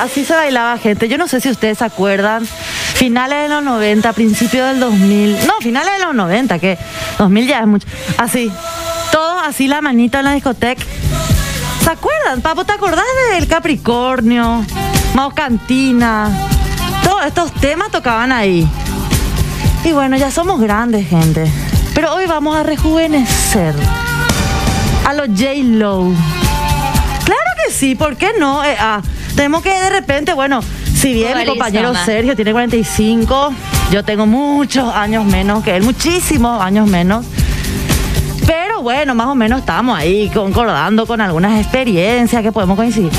[0.00, 1.08] así se bailaba gente.
[1.08, 2.46] Yo no sé si ustedes se acuerdan,
[2.94, 5.46] finales de los 90, principios del 2000.
[5.46, 6.78] No, finales de los 90, que
[7.18, 7.86] 2000 ya es mucho.
[8.16, 8.50] Así,
[9.12, 10.82] todos así la manita en la discoteca.
[11.84, 12.64] ¿Se acuerdan, Papo?
[12.64, 14.64] ¿Te acordás del Capricornio?
[15.14, 16.30] Mao Cantina.
[17.02, 18.68] Todos estos temas tocaban ahí.
[19.84, 21.50] Y bueno, ya somos grandes, gente.
[21.94, 23.74] Pero hoy vamos a rejuvenecer
[25.06, 26.12] a los J-Lo.
[27.24, 28.62] Claro que sí, ¿por qué no?
[28.64, 29.00] Eh, ah,
[29.34, 30.60] tenemos que de repente, bueno,
[30.94, 33.54] si bien mi compañero Sergio tiene 45,
[33.90, 37.24] yo tengo muchos años menos que él, muchísimos años menos.
[38.46, 43.12] Pero bueno, más o menos estamos ahí concordando con algunas experiencias que podemos coincidir.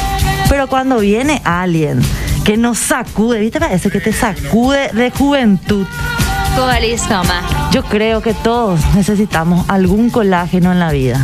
[0.50, 2.02] Pero cuando viene alguien
[2.44, 3.60] que nos sacude, ¿viste?
[3.60, 5.86] Parece que te sacude de juventud.
[7.72, 11.20] Yo creo que todos necesitamos algún colágeno en la vida.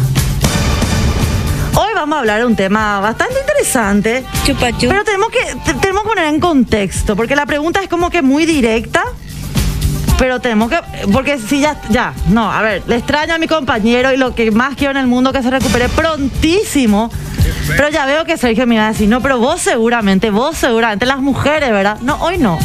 [2.08, 4.24] Vamos a hablar de un tema bastante interesante.
[4.88, 8.46] Pero tenemos que, tenemos que poner en contexto, porque la pregunta es como que muy
[8.46, 9.04] directa.
[10.18, 10.80] Pero tenemos que,
[11.12, 14.52] porque si ya, ya, no, a ver, le extraño a mi compañero y lo que
[14.52, 17.12] más quiero en el mundo que se recupere prontísimo.
[17.76, 21.06] Pero ya veo que Sergio me iba a decir, no, pero vos seguramente, vos seguramente,
[21.06, 22.00] las mujeres, ¿verdad?
[22.00, 22.58] No, hoy no.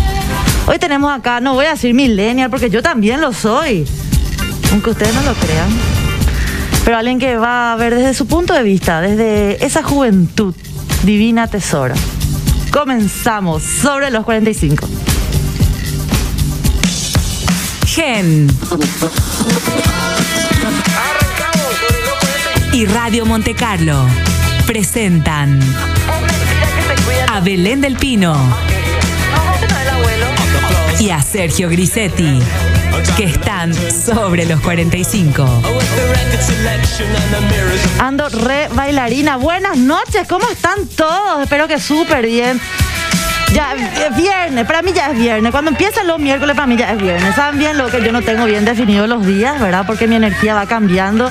[0.69, 3.89] Hoy tenemos acá, no voy a decir millennial, porque yo también lo soy.
[4.71, 6.02] Aunque ustedes no lo crean.
[6.85, 10.55] Pero alguien que va a ver desde su punto de vista, desde esa juventud,
[11.05, 11.95] divina tesoro.
[12.73, 14.89] Comenzamos sobre los 45.
[17.87, 18.49] Gen.
[22.73, 24.07] Y Radio Monte Carlo
[24.67, 25.61] presentan
[27.29, 28.35] a Belén del Pino
[30.99, 32.39] y a Sergio Grisetti,
[33.17, 35.63] que están sobre los 45.
[37.99, 39.37] Ando re bailarina.
[39.37, 41.43] Buenas noches, ¿cómo están todos?
[41.43, 42.61] Espero que súper bien.
[43.53, 45.53] Ya es viernes, para mí ya es viernes.
[45.53, 47.35] Cuando empiezan los miércoles, para mí ya es viernes.
[47.35, 49.85] Saben bien lo que yo no tengo bien definido los días, ¿verdad?
[49.87, 51.31] Porque mi energía va cambiando.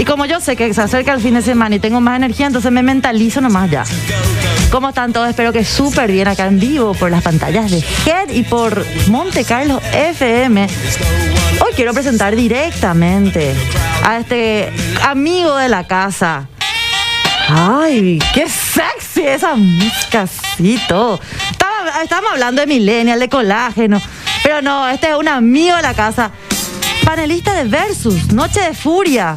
[0.00, 2.46] Y como yo sé que se acerca el fin de semana y tengo más energía,
[2.46, 3.84] entonces me mentalizo nomás ya.
[4.70, 5.28] ¿Cómo están todos?
[5.28, 9.44] Espero que súper bien acá en vivo por las pantallas de Head y por Monte
[9.44, 10.66] Carlo FM.
[11.60, 13.54] Hoy quiero presentar directamente
[14.02, 14.72] a este
[15.02, 16.48] amigo de la casa.
[17.50, 21.20] ¡Ay, qué sexy esa músicasito!
[22.02, 24.00] Estamos hablando de millennial, de colágeno.
[24.42, 26.30] Pero no, este es un amigo de la casa.
[27.04, 29.36] Panelista de Versus, Noche de Furia.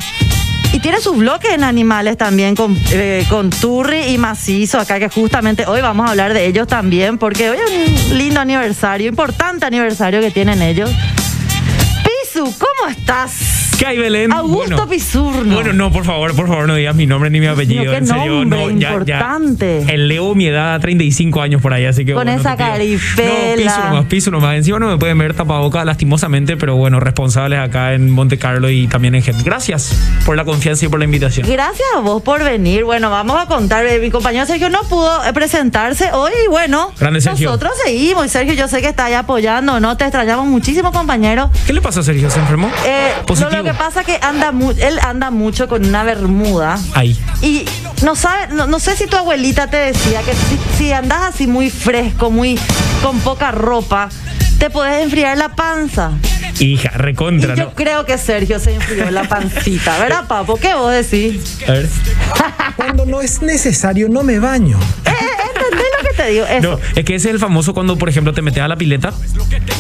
[0.83, 5.65] Tiene sus bloques en animales también con, eh, con Turri y Macizo, acá que justamente
[5.65, 10.19] hoy vamos a hablar de ellos también, porque hoy es un lindo aniversario, importante aniversario
[10.19, 10.91] que tienen ellos.
[12.03, 13.62] Pisu, ¿cómo estás?
[13.77, 14.31] ¿Qué hay, Belén?
[14.31, 15.55] Augusto bueno, Pisurno.
[15.55, 17.93] Bueno, no, por favor, por favor, no digas mi nombre ni mi apellido.
[17.93, 19.85] en serio, no, importante.
[19.87, 22.13] Ya, Leo mi edad a 35 años por ahí, así que.
[22.13, 23.31] Con esa carifela.
[23.31, 24.55] No, piso nomás, piso nomás.
[24.57, 28.87] Encima no me pueden ver tapaboca lastimosamente, pero bueno, responsables acá en Monte Carlo y
[28.87, 29.43] también en Gente.
[29.43, 31.47] Gracias por la confianza y por la invitación.
[31.49, 32.83] Gracias a vos por venir.
[32.83, 33.85] Bueno, vamos a contar.
[33.85, 37.49] Eh, mi compañero Sergio no pudo eh, presentarse hoy y bueno, Grande Sergio.
[37.49, 38.25] nosotros seguimos.
[38.25, 39.97] Y Sergio, yo sé que está ahí apoyando, ¿no?
[39.97, 41.49] Te extrañamos muchísimo, compañero.
[41.65, 42.29] ¿Qué le pasa a Sergio?
[42.29, 42.69] ¿Se enfermó?
[42.85, 43.13] Eh,
[43.63, 46.77] lo que pasa es que anda él anda mucho con una bermuda.
[46.93, 47.17] Ahí.
[47.41, 47.65] Y
[48.03, 50.33] no sabe, no, sé si tu abuelita te decía que
[50.77, 52.59] si, andas así muy fresco, muy
[53.01, 54.09] con poca ropa,
[54.59, 56.11] te puedes enfriar la panza.
[56.59, 57.55] Hija, recontra.
[57.55, 60.57] yo creo que Sergio se enfrió la pancita, ¿verdad, papo?
[60.57, 61.59] ¿Qué vos decís?
[61.67, 61.89] A ver.
[62.75, 64.77] Cuando no es necesario, no me baño.
[65.05, 66.45] Eh, ¿Entendés lo que te digo?
[66.61, 69.13] No, es que ese es el famoso cuando, por ejemplo, te metes a la pileta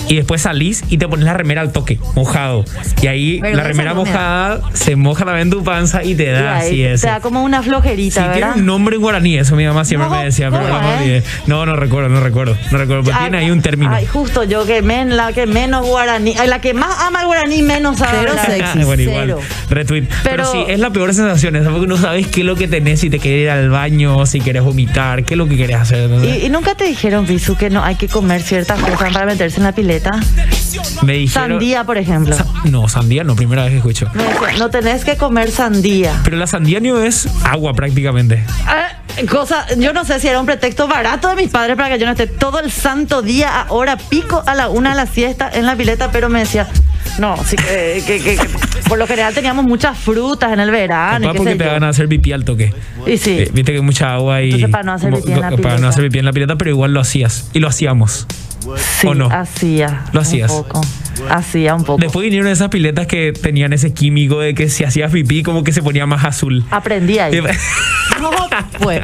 [0.07, 2.65] y después salís y te pones la remera al toque, mojado.
[3.01, 7.07] Y ahí la remera mojada se moja también tu panza y te da así eso.
[7.07, 10.09] Te da como una flojerita, sí, tiene un nombre en guaraní, eso mi mamá siempre
[10.09, 10.85] me decía, pero no,
[11.47, 13.91] no, no recuerdo, no recuerdo, no recuerdo, pero tiene ahí un término.
[13.93, 17.61] Ay, justo yo que men, la que menos guaraní, la que más ama el guaraní
[17.61, 18.19] menos sabe.
[18.21, 19.35] Cero sexy, bueno, igual,
[19.69, 20.05] retweet.
[20.23, 22.99] Pero, sí, es la peor sensación, es porque no sabes qué es lo que tenés,
[22.99, 26.09] si te quieres ir al baño, si quieres vomitar, qué es lo que quieres hacer.
[26.23, 29.63] ¿Y, nunca te dijeron, Bisu, que no hay que comer ciertas cosas para meterse en
[29.63, 30.11] la pileta?
[31.03, 32.35] Me dijeron, sandía, por ejemplo.
[32.65, 34.09] no, sandía no, primera vez que escucho.
[34.57, 36.19] no tenés que comer sandía.
[36.23, 38.43] Pero la sandía no es agua prácticamente.
[39.17, 41.99] Eh, cosa, yo no sé si era un pretexto barato de mis padres para que
[41.99, 45.05] yo no esté todo el santo día a hora pico a la una de la
[45.05, 46.67] siesta en la pileta, pero me decía,
[47.19, 48.37] no, sí que,
[48.87, 51.27] por lo general teníamos muchas frutas en el verano.
[51.27, 52.73] Papá, porque te van a hacer pipí al toque.
[53.05, 53.39] Y sí.
[53.39, 54.45] Eh, viste que mucha agua y.
[54.45, 55.69] Entonces, para no hacer pipí en la pileta.
[55.69, 57.49] Para no hacer pipí en la pileta, pero igual lo hacías.
[57.53, 58.27] Y lo hacíamos.
[58.99, 59.27] Sí, ¿O no?
[59.31, 60.03] hacía.
[60.13, 60.51] Lo hacías.
[60.51, 60.81] Un poco.
[61.29, 61.99] Hacía un poco.
[62.01, 65.71] Después vinieron esas piletas que tenían ese químico de que si hacías pipí como que
[65.71, 66.63] se ponía más azul.
[66.71, 67.39] Aprendí ahí.
[68.21, 68.29] No,
[68.79, 69.01] pues.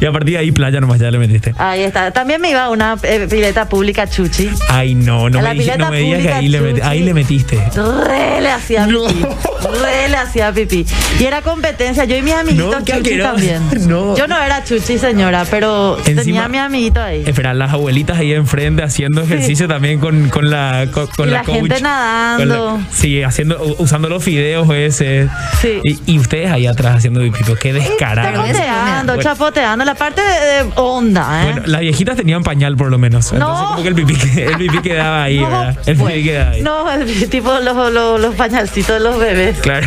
[0.00, 1.54] y a partir de ahí playa nomás ya le metiste.
[1.56, 2.10] Ahí está.
[2.10, 4.50] También me iba a una eh, pileta pública chuchi.
[4.68, 6.80] Ay, no, no A me, la dije- no me digas que ahí le, met- Chuchi.
[6.82, 7.56] ahí le metiste.
[7.74, 9.06] Re le hacía No.
[9.06, 9.22] pipí.
[9.22, 10.84] Re le hacía pipí.
[11.18, 12.04] Y era competencia.
[12.04, 13.62] Yo y mis amiguitos No, chuchi también.
[13.88, 17.22] Yo no era chuchi, señora, pero Encima- tenía a mi amiguito ahí.
[17.26, 21.38] Espera, las abuelitas ahí enfrente haciendo ejercicio también con, con la con, con Y la,
[21.38, 21.82] la gente coach.
[21.82, 22.78] nadando.
[22.78, 25.28] La- sí, haciendo usando los fideos ese.
[25.62, 25.80] Sí.
[25.84, 27.54] Y, y ustedes ahí atrás haciendo pipito.
[27.54, 28.32] Qué descarado.
[28.42, 29.22] Chapoteando, Bueno.
[29.30, 29.84] chapoteando.
[29.84, 31.44] La parte de, de onda, ¿eh?
[31.52, 33.32] Bueno, las viejitas tenían pañal por lo menos.
[33.32, 35.78] Entonces como que el pipí, el pipí quedaba ahí, No, ¿verdad?
[35.86, 36.62] El pipí quedaba ahí.
[36.62, 39.58] No, el, tipo los, los, los pañalcitos de los bebés.
[39.60, 39.86] Claro.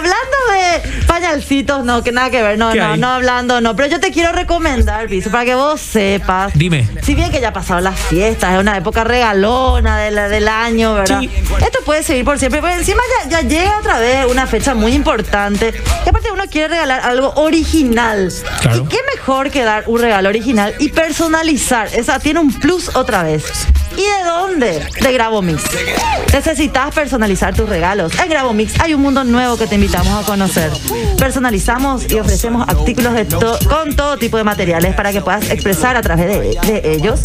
[0.00, 2.98] Hablando de pañalcitos, no, que nada que ver, no, ¿Qué no, hay?
[3.00, 3.76] no hablando, no.
[3.76, 6.52] Pero yo te quiero recomendar, Piso, para que vos sepas.
[6.54, 6.88] Dime.
[7.02, 10.94] Si bien que ya pasaron las fiestas, es una época regalona de la- del año,
[10.94, 11.20] ¿verdad?
[11.20, 11.30] Sí.
[11.60, 14.92] Esto puede seguir por siempre, pero encima ya, ya llega otra vez una fecha muy
[14.94, 15.74] importante.
[16.06, 18.32] Y aparte uno quiere regalar algo original.
[18.62, 18.78] Claro.
[18.84, 21.88] ¿Y qué mejor que dar un regalo original y personalizar?
[21.94, 23.44] Esa tiene un plus otra vez.
[24.00, 24.80] ¿Y de dónde?
[25.02, 25.62] De Gravomix.
[26.32, 28.18] Necesitas personalizar tus regalos.
[28.18, 30.70] En Gravomix hay un mundo nuevo que te invitamos a conocer.
[31.18, 35.96] Personalizamos y ofrecemos artículos de to- con todo tipo de materiales para que puedas expresar
[35.96, 37.20] a través de, de ellos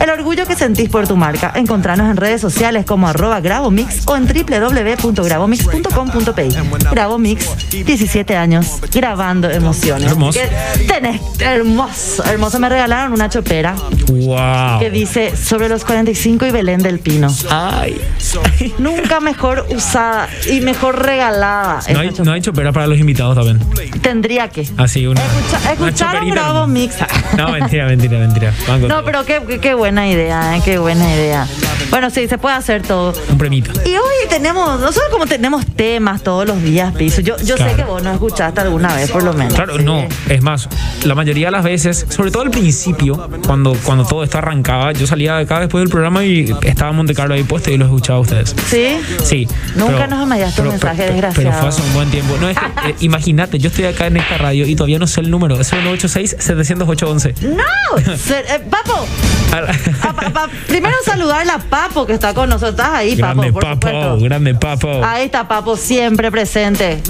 [0.00, 1.52] el orgullo que sentís por tu marca.
[1.56, 6.48] Encontrarnos en redes sociales como arroba Gravomix o en www.gravomix.com.pi.
[6.92, 10.12] Gravomix, 17 años, grabando emociones.
[10.12, 10.38] Hermoso.
[10.38, 10.48] Que
[10.84, 12.60] tenés, hermoso, hermoso.
[12.60, 13.74] Me regalaron una chopera
[14.08, 14.78] wow.
[14.78, 17.28] que dice sobre los 45 y Belén del Pino.
[17.50, 18.00] Ay.
[18.78, 21.80] Nunca mejor usada y mejor regalada.
[21.92, 23.60] No hay, no hay chopera para los invitados también.
[24.02, 24.66] Tendría que.
[24.76, 25.20] Así, una.
[25.20, 26.68] Escucha- una escucharon choperita Bravo nomás.
[26.68, 26.94] Mix.
[27.36, 28.52] No, mentira, mentira, mentira.
[28.80, 29.04] No, todo.
[29.04, 30.62] pero qué, qué- qué buena idea, ¿eh?
[30.64, 31.46] qué buena idea.
[31.90, 33.12] Bueno, sí, se puede hacer todo.
[33.30, 33.72] Un premito.
[33.84, 37.20] Y hoy tenemos, nosotros como tenemos temas todos los días, Piso.
[37.20, 39.54] Yo, yo sé que vos no escuchaste alguna vez, por lo menos.
[39.54, 39.84] Claro, Sí.
[39.84, 40.04] no.
[40.28, 40.68] Es más,
[41.04, 45.06] la mayoría de las veces, sobre todo al principio, cuando, cuando todo esto arrancaba, yo
[45.06, 48.18] salía de acá después del programa y estaba Monte Carlo ahí puesto y los escuchaba
[48.18, 48.54] a ustedes.
[48.68, 48.98] ¿Sí?
[49.24, 49.48] Sí.
[49.76, 51.34] Nunca nos mandaste un mensaje, desgraciado.
[51.50, 52.36] Pero fue hace un buen tiempo.
[52.40, 55.20] No, es que, eh, imagínate, yo estoy acá en esta radio y todavía no sé
[55.20, 55.60] el número.
[55.60, 57.34] Es 986-708-11.
[57.42, 58.16] ¡No!
[58.16, 59.06] Se- eh, Papo,
[59.52, 62.70] a pa- pa- primero saludarle a Papo que está con nosotros.
[62.72, 65.04] Estás ahí, Papo, Grande por papo, grande papo.
[65.04, 67.02] Ahí está Papo, siempre presente.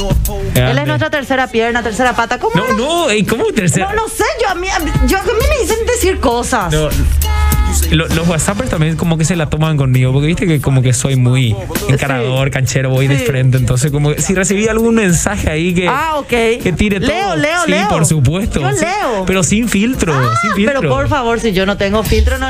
[0.54, 2.38] Él es nuestra tercera pierna, tercera pata.
[2.38, 2.74] ¿Cómo No, era?
[3.22, 3.88] no, ¿cómo tercera?
[3.90, 6.72] No, no sé, yo a mí, a mí- yo, a mí me dicen decir cosas.
[6.72, 6.88] No,
[7.90, 10.92] lo- los WhatsAppers también como que se la toman conmigo, porque viste que como que
[10.92, 11.54] soy muy
[11.88, 13.24] encarador, canchero, voy de Sí.
[13.24, 13.56] frente.
[13.58, 16.28] Entonces, como que si recibí algún mensaje ahí que, Ah, ok.
[16.28, 17.36] que tire Leo, todo.
[17.36, 17.88] leo, sí, leo.
[17.88, 18.60] por supuesto.
[18.60, 19.24] Yo Sí, leo.
[19.26, 20.80] Pero sin filtro, Ah, sin filtro.
[20.80, 22.46] pero por favor, si yo no tengo filtro, no.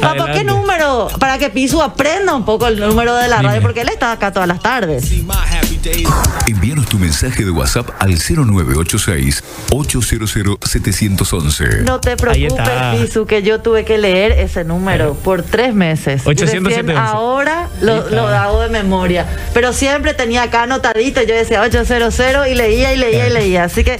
[0.00, 1.08] Papo, ¿qué número?
[1.18, 3.48] Para que Pisu aprenda un poco el número de la Dime.
[3.50, 5.04] radio, porque él está acá todas las tardes.
[6.46, 9.42] Envíanos tu mensaje de WhatsApp al 0986
[9.72, 10.30] 800
[10.62, 11.82] 711.
[11.82, 12.68] No te preocupes.
[13.00, 16.22] Pisu, que yo tuve que leer ese número por tres meses.
[16.24, 16.94] Y 800, recién 711.
[16.98, 19.26] ahora lo, lo hago de memoria.
[19.52, 21.20] Pero siempre tenía acá anotadito.
[21.22, 22.14] Yo decía 800
[22.48, 23.64] y leía y leía y leía.
[23.64, 23.98] Así que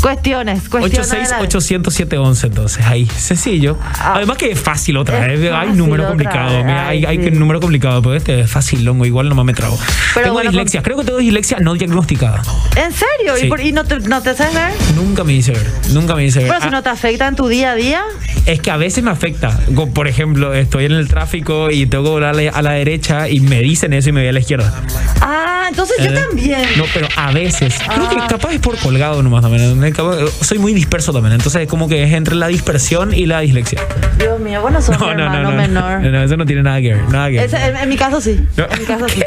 [0.00, 1.10] cuestiones, cuestiones.
[1.10, 3.76] de la- 868-711, entonces ahí, sencillo.
[3.82, 4.14] Ah.
[4.16, 5.40] Además que es fácil otra vez.
[5.40, 6.64] Hay fácil número complicado.
[6.64, 9.54] Mira, hay, Ay, hay que número complicado, pero este es fácil, longo, igual nomás me
[9.54, 9.78] trago.
[10.14, 12.42] Pero tengo bueno, dislexia, creo que tengo dislexia no diagnosticada.
[12.76, 13.36] ¿En serio?
[13.36, 13.46] Sí.
[13.46, 14.72] ¿Y, por- y no, te, no te haces ver?
[14.94, 16.48] Nunca me hice ver, nunca me hice ver.
[16.48, 18.02] Pero si Ah, no te afecta en tu día a día.
[18.46, 19.58] Es que a veces me afecta.
[19.94, 23.60] Por ejemplo, estoy en el tráfico y tengo que volarle a la derecha y me
[23.60, 24.72] dicen eso y me voy a la izquierda.
[25.20, 26.14] Ah, entonces yo ¿Eh?
[26.14, 26.62] también.
[26.76, 27.74] No, pero a veces.
[27.94, 28.26] Creo que Ah.
[28.28, 29.82] capaz es por colgado nomás también.
[29.84, 31.34] Acabo- Soy muy disperso también.
[31.34, 33.80] Entonces es como que es entre la dispersión y la dislexia.
[34.18, 36.00] Dios mío, bueno, sos hermano menor.
[36.00, 37.08] No, eso no tiene nada que ver.
[37.08, 37.44] Nada que ver.
[37.46, 38.40] Ese- en, mi caso sí.
[38.56, 38.64] No.
[38.70, 39.22] En mi caso sí.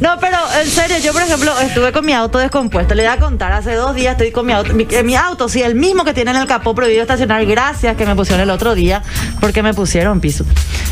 [0.00, 2.94] No, pero en serio, yo por ejemplo estuve con mi auto descompuesto.
[2.94, 4.72] Le voy a contar, hace dos días estoy con mi auto.
[4.74, 7.44] Mi, eh, mi auto, sí, el mismo que tiene en el capó prohibido estacionar.
[7.46, 9.02] Gracias que me pusieron el otro día
[9.40, 10.44] porque me pusieron piso.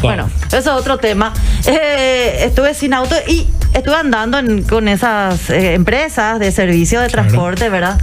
[0.03, 1.33] Bueno, eso es otro tema.
[1.67, 3.47] Eh, estuve sin auto y
[3.79, 7.29] estuve andando en- con esas eh, empresas de servicio de Claro.
[7.29, 8.01] transporte, ¿verdad?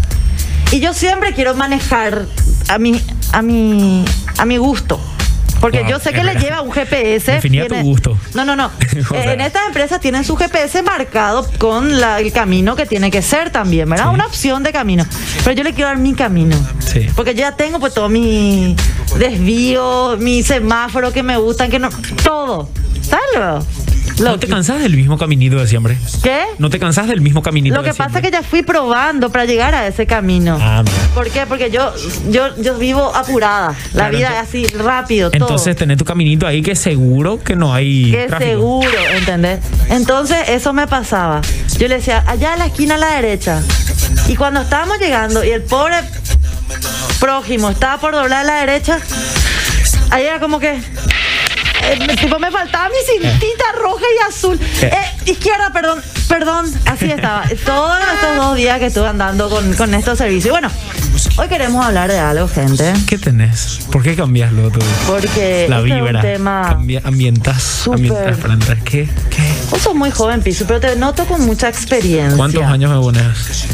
[0.71, 2.25] Y yo siempre quiero manejar
[2.69, 2.99] a mi,
[3.31, 4.03] a mi,
[4.37, 4.99] a mi gusto.
[5.61, 7.31] Porque Wow, yo sé que le lleva un GPS.
[7.33, 8.17] Definía tu gusto.
[8.33, 8.65] No, no, no.
[9.11, 9.33] O Eh, sea.
[9.33, 13.49] en estas empresas tienen su GPS marcado con la- el camino que tiene que ser
[13.49, 14.07] también, ¿verdad?
[14.09, 14.13] Sí.
[14.13, 15.05] Una opción de camino.
[15.45, 16.57] Pero yo le quiero dar mi camino.
[16.79, 17.07] Sí.
[17.15, 18.75] Porque yo ya tengo pues todo mi
[19.17, 21.89] desvío, mi semáforo que me gustan, que no.
[22.23, 22.67] Todo.
[23.01, 23.65] ¿Sabes?
[24.19, 25.97] ¿No te cansás del mismo caminito de siempre?
[26.21, 26.43] ¿Qué?
[26.59, 29.31] ¿No te cansás del mismo caminito Lo que de pasa es que ya fui probando
[29.31, 30.57] para llegar a ese camino.
[30.61, 30.97] Ah, mira.
[31.15, 31.45] ¿Por qué?
[31.47, 31.91] Porque yo,
[32.29, 33.69] yo, yo vivo apurada.
[33.93, 35.41] La Claro, vida así, rápido, todo.
[35.43, 38.49] Entonces tenés tu caminito ahí que seguro que no hay Que tráfico.
[38.51, 39.59] seguro, ¿entendés?
[39.89, 41.41] Entonces eso me pasaba.
[41.79, 43.61] Yo le decía, allá a la esquina a la derecha.
[44.27, 45.95] Y cuando estábamos llegando y el pobre
[47.19, 48.99] prójimo estaba por doblar a la derecha,
[50.11, 50.79] ahí era como que...
[51.91, 54.59] eh, me- tipo, me faltaba mi cintita roja y azul.
[54.81, 54.91] Eh.
[55.25, 56.65] Eh, izquierda, perdón, perdón.
[56.85, 57.43] Así estaba.
[57.65, 60.45] Todos estos dos días que estuve andando con, con estos servicios.
[60.47, 60.69] Y bueno,
[61.37, 62.93] hoy queremos hablar de algo, gente.
[63.07, 63.79] ¿Qué tenés?
[63.91, 64.79] ¿Por qué cambiaslo tú?
[65.07, 66.65] Porque La este es un tema...
[66.69, 67.99] Cambia, ambientas, Súper.
[68.07, 68.77] ambientas plantas.
[68.83, 69.09] ¿Qué?
[69.29, 69.53] ¿Qué?
[69.69, 72.35] Vos sos muy joven, Piso, pero te noto con mucha experiencia.
[72.37, 73.65] ¿Cuántos años me pones?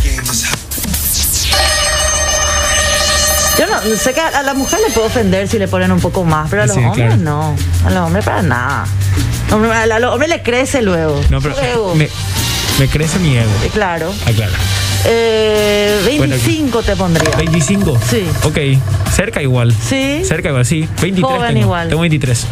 [3.97, 6.63] Sé que a la mujer le puedo ofender si le ponen un poco más, pero
[6.63, 7.21] a los Sí, hombres claro.
[7.21, 7.55] no.
[7.85, 8.85] A los hombres para nada.
[9.51, 11.19] A los hombres le crece luego.
[11.29, 11.55] No, pero
[11.95, 12.07] me,
[12.79, 13.49] me crece mi ego.
[13.73, 14.13] Claro.
[14.25, 14.51] Aclara.
[15.05, 17.29] Eh, Bueno, 25 te pondría.
[17.37, 17.97] 25.
[18.09, 18.25] Sí.
[18.43, 18.57] Ok.
[19.15, 19.73] Cerca igual.
[19.73, 20.21] Sí.
[20.25, 20.87] Cerca igual, sí.
[21.01, 21.61] 23 Joven tengo.
[21.61, 21.87] igual.
[21.89, 22.45] Tengo 23.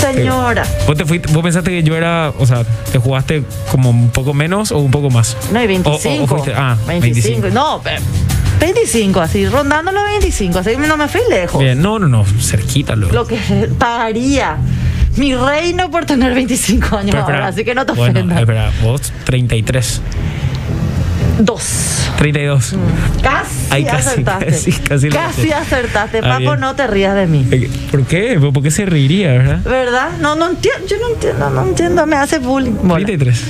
[0.00, 0.64] Señora.
[0.86, 4.34] ¿Vos, te fuiste, ¿Vos pensaste que yo era, o sea, te jugaste como un poco
[4.34, 5.36] menos o un poco más?
[5.52, 6.24] No, y O- o- 25.
[6.24, 7.48] o fuiste- ah, 25.
[7.48, 7.48] 25.
[7.54, 7.98] No, pe-
[8.58, 10.58] 25, así, rondando los 25.
[10.58, 11.60] Así no me fui lejos.
[11.60, 13.14] Bien, no, no, no, cerquita luego.
[13.14, 13.36] Lo que
[13.78, 14.58] pagaría
[15.16, 17.46] mi reino por tener 25 años Pero, ahora.
[17.48, 18.40] Así que no te bueno, ofendas.
[18.40, 20.00] espera, vos 33,
[21.38, 21.62] Dos.
[22.18, 22.74] 32.
[23.22, 24.46] Casi Ay, casi, acertaste.
[24.46, 26.18] casi, casi Casi acertaste.
[26.18, 26.60] Ah, Papo, bien.
[26.60, 27.46] no te rías de mí.
[27.50, 28.38] Eh, ¿Por qué?
[28.40, 29.60] ¿Por qué se reiría, verdad?
[29.64, 30.08] ¿Verdad?
[30.20, 30.86] No, no entiendo.
[30.86, 32.06] Yo no entiendo, no entiendo.
[32.06, 32.72] Me hace bullying.
[32.72, 32.94] Bueno.
[32.94, 33.42] 33.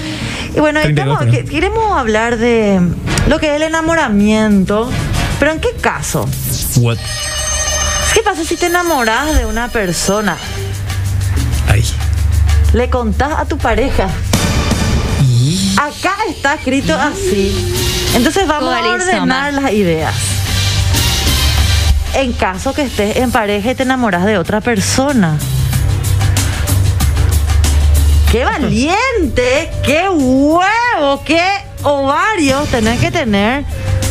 [0.56, 1.44] Y bueno, 32, estamos- creo.
[1.44, 2.80] que- queremos hablar de
[3.28, 4.90] lo que es el enamoramiento.
[5.38, 6.28] Pero ¿en qué caso?
[6.78, 6.96] What?
[8.14, 10.36] ¿Qué pasa si te enamoras de una persona?
[11.68, 11.84] Ay.
[12.72, 14.08] Le contás a tu pareja.
[15.76, 17.54] Acá está escrito así.
[18.14, 20.14] Entonces vamos a ordenar las ideas.
[22.14, 25.36] En caso que estés en pareja y te enamoras de otra persona.
[28.32, 29.70] ¡Qué valiente!
[29.84, 31.22] ¡Qué huevo!
[31.24, 31.42] ¡Qué
[31.82, 33.64] ovarios tenés que tener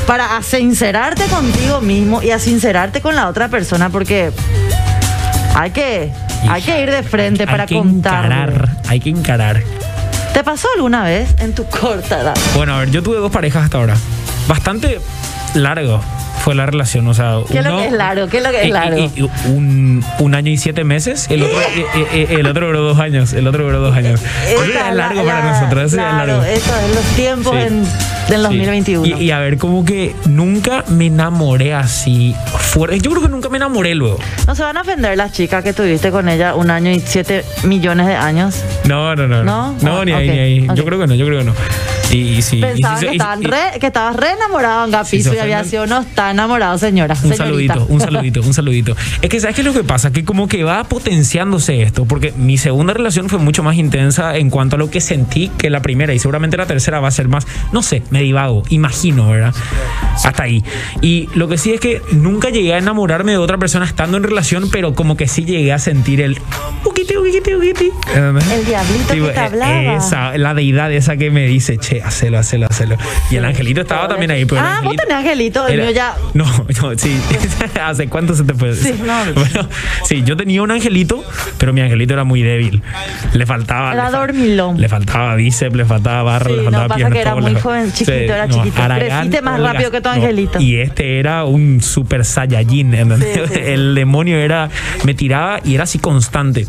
[0.05, 3.89] para sincerarte contigo mismo y a sincerarte con la otra persona?
[3.89, 4.31] Porque
[5.55, 6.11] hay que,
[6.47, 8.25] hay que ir de frente hay para que contar.
[8.25, 9.63] encarar, hay que encarar.
[10.35, 12.35] ¿Te pasó alguna vez en tu corta edad?
[12.55, 13.95] Bueno, a ver, yo tuve dos parejas hasta ahora.
[14.49, 14.99] Bastante
[15.53, 16.01] largo
[16.43, 18.27] fue la relación, o sea, ¿Qué es lo uno- que es largo?
[18.27, 19.09] ¿Qué es lo que es largo?
[19.47, 22.99] un, un año y siete meses, el otro, eh, eh, eh, el otro duró dos
[22.99, 24.19] años, el otro duró dos años.
[24.45, 26.43] Esta, es largo la- para la- nosotros, eso ya es claro, largo.
[26.43, 27.61] Eso es los tiempos Sí.
[27.67, 27.87] en-
[28.29, 28.43] del Sí.
[28.43, 29.05] 2021.
[29.19, 32.99] Y, y a ver, como que nunca me enamoré así fuerte.
[32.99, 34.17] Yo creo que nunca me enamoré luego.
[34.47, 37.43] No se van a ofender las chicas que tuviste con ella un año y siete
[37.63, 38.55] millones de años.
[38.85, 39.43] No, no, no.
[39.43, 39.75] ¿No?
[39.81, 40.67] No, ni ahí, ni ahí.
[40.75, 41.53] Yo creo que no, yo creo que no.
[42.41, 42.61] Sí.
[42.61, 45.35] Pensaban sí, que, y- estaban y- re- que estabas re enamorado en Sí, Gapizo se
[45.35, 47.13] y había sido no está enamorado, señora.
[47.15, 47.73] Un señorita.
[47.75, 48.95] saludito, un saludito, un saludito.
[49.21, 50.11] Es que, ¿sabes qué es lo que pasa?
[50.11, 54.49] Que como que va potenciándose esto, porque mi segunda relación fue mucho más intensa en
[54.49, 57.27] cuanto a lo que sentí que la primera, y seguramente la tercera va a ser
[57.27, 59.53] más, no sé, me divago, imagino, ¿verdad?
[60.23, 60.63] Hasta ahí.
[61.01, 64.23] Y lo que sí es que nunca llegué a enamorarme de otra persona estando en
[64.23, 66.39] relación, pero como que sí llegué a sentir el
[66.83, 67.91] uquiti, uquiti, uquiti.
[68.15, 69.95] El diablito que te hablaba.
[69.97, 72.97] Esa, la deidad esa que me dice, che, hacelo, hacelo, hacelo.
[73.31, 74.45] Y el angelito estaba también ahí.
[74.45, 76.15] Pero el Ah, vos tenés angelito, el mío ya.
[76.33, 77.19] No, no, sí.
[77.81, 78.75] ¿Hace cuánto se te fue?
[78.75, 79.33] Sí, no.
[79.33, 79.67] Bueno,
[80.05, 81.23] sí, yo tenía un angelito,
[81.57, 82.81] pero mi angelito era muy débil.
[83.33, 83.93] Le faltaba.
[83.93, 84.79] Era le dormilón.
[84.79, 87.41] Le faltaba bíceps, le faltaba barra, Sí, le no, faltaba pasa piernas, que era todo,
[87.41, 88.81] muy le- joven, chiquito, era chiquito.
[88.95, 90.59] Creciste más Olga, rápido que tu no, angelito.
[90.59, 93.49] y este era un super saiyajin, ¿entendés?
[93.51, 93.59] Sí.
[93.63, 94.69] El demonio era,
[95.03, 96.65] me tiraba y era así constante.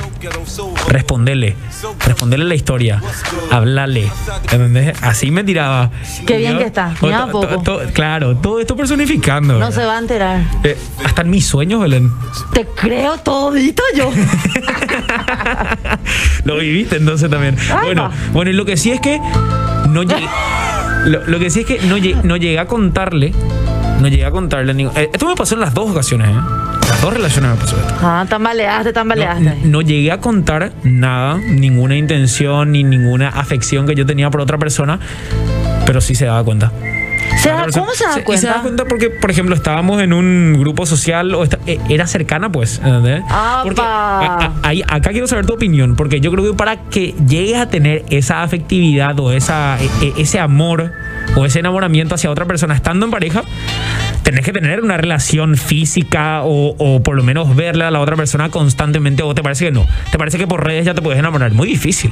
[0.88, 1.56] Responderle,
[2.04, 3.02] responderle la historia,
[3.50, 4.08] hablarle,
[4.52, 4.96] ¿entendés?
[5.02, 5.90] Así me tiraba.
[6.26, 7.62] Qué bien Yo- que está, o- ni a to- poco.
[7.62, 9.54] to- claro, todo esto personificando.
[9.54, 9.74] No ¿verdad?
[9.74, 10.40] se va a enterar.
[10.64, 12.10] Eh, hasta en mis sueños, Belén.
[12.52, 14.10] Te creo todito yo.
[16.44, 17.56] lo viviste entonces también.
[17.70, 18.12] Ay, bueno, va.
[18.32, 19.20] bueno, y lo que sí es que
[19.88, 20.26] no llegué.
[21.06, 23.32] Lo, lo que sí es que no no llegué a contarle.
[24.00, 24.74] No llegué a contarle.
[24.74, 26.40] ningún- eh, esto me pasó en las dos ocasiones, ¿eh?
[26.88, 27.94] Las dos relaciones me pasó esto.
[28.02, 29.42] Ah, tambaleaste, No, tambaleaste.
[29.42, 34.40] n- no llegué a contar nada, ninguna intención ni ninguna afección que yo tenía por
[34.40, 34.98] otra persona,
[35.86, 36.72] pero sí se daba cuenta.
[37.38, 38.40] Se da- ¿Cómo se da cuenta?
[38.40, 42.50] se da cuenta porque, por ejemplo, estábamos en un grupo social o eh, era cercana,
[42.50, 42.78] pues.
[42.78, 43.22] ¿entendés?
[43.28, 43.62] ¡Apa!
[43.64, 47.56] Porque a- a- acá quiero saber tu opinión, porque yo creo que para que llegues
[47.56, 50.92] a tener esa afectividad o esa, e- e- ese amor
[51.36, 53.44] o ese enamoramiento hacia otra persona estando en pareja,
[54.26, 58.16] tenés que tener una relación física o, o por lo menos verle a la otra
[58.16, 59.86] persona constantemente o te parece que no?
[60.10, 61.52] ¿Te parece que por redes ya te puedes enamorar?
[61.52, 62.10] Muy difícil.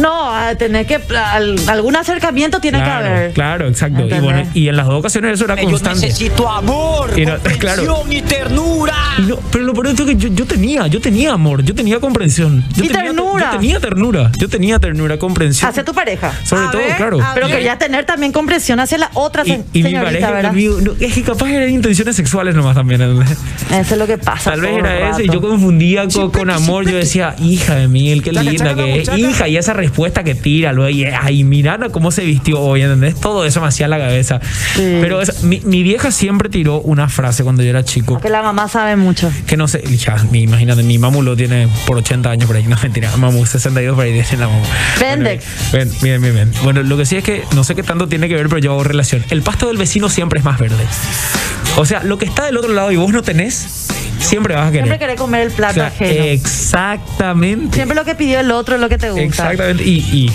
[0.00, 0.96] No, a tener que.
[1.14, 3.32] al- algún acercamiento tiene claro, que haber.
[3.32, 4.08] Claro, exacto.
[4.08, 6.06] Y, bueno, y en las dos ocasiones eso era Yo constante.
[6.06, 8.02] necesito amor, Y no- claro.
[8.10, 8.94] y ternura.
[9.18, 12.00] Y no, pero lo peor es que yo, yo tenía, yo tenía amor, yo tenía
[12.00, 12.64] comprensión.
[12.74, 13.44] Yo Y tenía, ternura.
[13.52, 15.70] Yo tenía ternura, yo tenía ternura, comprensión.
[15.70, 16.32] Hacia tu pareja.
[16.44, 17.18] Sobre A todo, ver, claro.
[17.34, 20.48] Pero querías tener también comprensión hacia la otra Y, se- y mi pareja ¿verdad?
[20.50, 23.00] conmigo, no, es que capaz eran intenciones sexuales nomás también.
[23.02, 23.38] ¿entendés?
[23.70, 24.50] Eso es lo que pasa.
[24.52, 26.88] Tal vez era eso y yo confundía con, con amor.
[26.88, 29.08] Yo decía, hija de mil, qué linda que es.
[29.16, 33.18] Hija, y esa respuesta que tira, luego, y ay, mira cómo se vistió hoy, ¿entendés?
[33.20, 34.40] Todo eso me hacía la cabeza.
[34.76, 34.98] Sí.
[35.00, 38.20] Pero es- mi, mi vieja siempre tiró una frase cuando yo era chico.
[38.20, 39.30] Que la mamá sabe mucho.
[39.46, 42.64] Que no sé, ya, mi, imagínate, mi mamu lo tiene por 80 años por ahí,
[42.64, 44.62] no mentira, mamu 62 por ahí tiene la mamu.
[44.98, 45.44] Pendex.
[45.72, 46.52] Bueno, bien, bien, bien, bien.
[46.62, 48.72] Bueno, lo que sí es que no sé qué tanto tiene que ver, pero yo
[48.72, 49.24] hago relación.
[49.30, 50.84] El pasto del vecino siempre es más verde.
[51.76, 53.88] O sea, lo que está del otro lado y vos no tenés,
[54.18, 54.84] siempre vas a querer.
[54.84, 56.24] Siempre querés comer el O plato sea, ajeno.
[56.24, 57.74] exactamente.
[57.76, 59.22] Siempre lo que pidió el otro es lo que te gusta.
[59.24, 59.82] Exactamente.
[59.84, 60.32] Y, y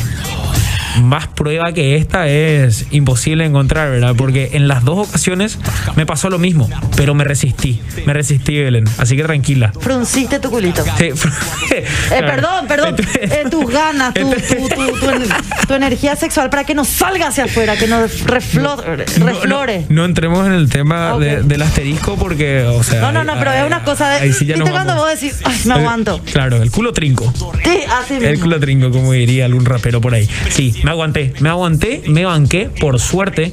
[1.01, 4.15] más prueba que esta es imposible encontrar, ¿verdad?
[4.17, 5.57] Porque en las dos ocasiones
[5.95, 7.79] me pasó lo mismo, pero me resistí.
[8.05, 8.85] Me resistí, Belén.
[8.97, 9.71] Así que tranquila.
[9.79, 10.83] Frunciste tu culito.
[10.97, 11.09] Sí.
[11.69, 12.95] Eh, perdón, perdón.
[13.19, 15.23] Eh, tus ganas, tu, tu, tu- tu en-
[15.67, 19.85] tu energía sexual para que no salga hacia afuera, que no reflo- No, no, reflore.
[19.89, 23.01] No, entremos en el tema de- del asterisco porque, o sea.
[23.01, 24.15] No, no, no, pero es una cosa de.
[24.21, 25.09] ahí sí ya ¿Viste cuando vamos.
[25.11, 26.21] vos decís, ay, me aguanto?
[26.31, 27.31] Claro, el culo trinco.
[27.63, 28.45] Sí, así El mismo.
[28.45, 30.27] culo trinco, como diría algún rapero por ahí.
[30.49, 33.51] Sí, me aguanté, me aguanté, me banqué, por suerte.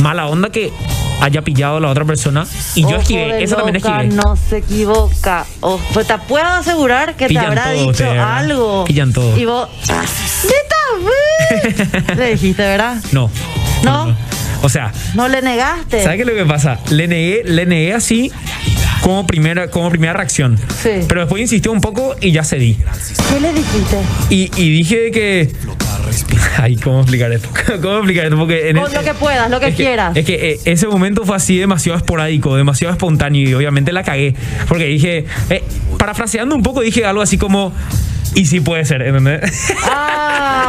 [0.00, 0.70] Mala onda que
[1.22, 3.42] haya pillado a la otra persona y yo Ojo esquivé.
[3.42, 4.08] Esa también esquivé.
[4.08, 5.46] No se equivoca.
[5.62, 8.84] O- pues te puedo asegurar que Pillan te habrá todo dicho algo.
[8.84, 9.38] Pillan todo.
[9.38, 9.70] Y vos.
[12.16, 12.96] Le dijiste, ¿verdad?
[13.12, 13.30] No.
[13.82, 14.14] ¿No?
[14.62, 16.02] O sea, No le negaste.
[16.02, 16.78] ¿sabes qué es lo que pasa?
[16.90, 18.30] Le negué, le negué así
[19.00, 20.58] como primera, como primera reacción.
[20.82, 20.90] Sí.
[21.08, 22.78] Pero después insistió un poco y ya cedí.
[23.30, 23.96] ¿Qué le dijiste?
[24.28, 25.52] Y, y dije que.
[26.58, 27.48] Ay, ¿cómo explicar esto?
[27.82, 28.36] ¿Cómo explicar esto?
[28.36, 30.16] Porque en Con lo que puedas, lo que es quieras.
[30.16, 34.34] es que eh, ese momento fue así demasiado esporádico, demasiado espontáneo y obviamente la cagué.
[34.68, 35.62] Porque dije, eh,
[35.98, 37.72] parafraseando un poco, dije algo así como.
[38.34, 39.72] Y sí puede ser, ¿entendés?
[39.84, 40.65] Ah.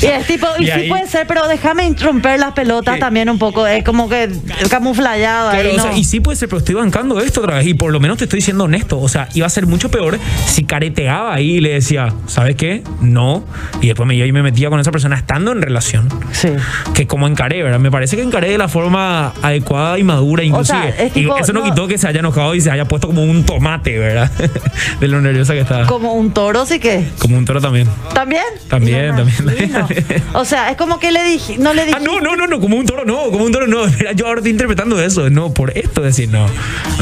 [0.00, 3.28] Y es tipo, y, Y sí ahí- puede ser, pero déjame romper las pelotas también
[3.28, 3.66] un poco.
[3.66, 4.30] Es como que
[4.70, 7.66] camuflallado Claro, ahí, o sea, y sí puede ser, pero estoy bancando esto otra vez.
[7.66, 8.98] Y por lo menos te estoy diciendo honesto.
[9.00, 12.82] O sea, iba a ser mucho peor si careteaba ahí y le decía, ¿sabes qué?
[13.00, 13.44] No.
[13.80, 16.08] Y después me iba y me metía con esa persona estando en relación.
[16.32, 16.48] Sí.
[16.94, 17.78] Que como encaré, ¿verdad?
[17.78, 20.92] Me parece que encaré de la forma adecuada y madura, inclusive.
[20.92, 22.84] sea, es tipo, y eso no, no- quitó que se haya enojado y se haya
[22.86, 24.30] puesto como un tomate, ¿verdad?
[25.00, 25.86] de lo nerviosa que estaba.
[25.86, 27.04] Como un toro, sí que.
[27.18, 27.88] Como un toro también.
[28.14, 28.42] ¿También?
[28.68, 30.22] También, También.
[30.34, 31.96] O sea, es como que le dije, no le dije.
[31.98, 33.86] Ah, no, no, no, no, como un toro no, como un toro no.
[33.86, 35.28] Mira, yo ahora estoy interpretando eso.
[35.30, 36.46] No, por esto decir no.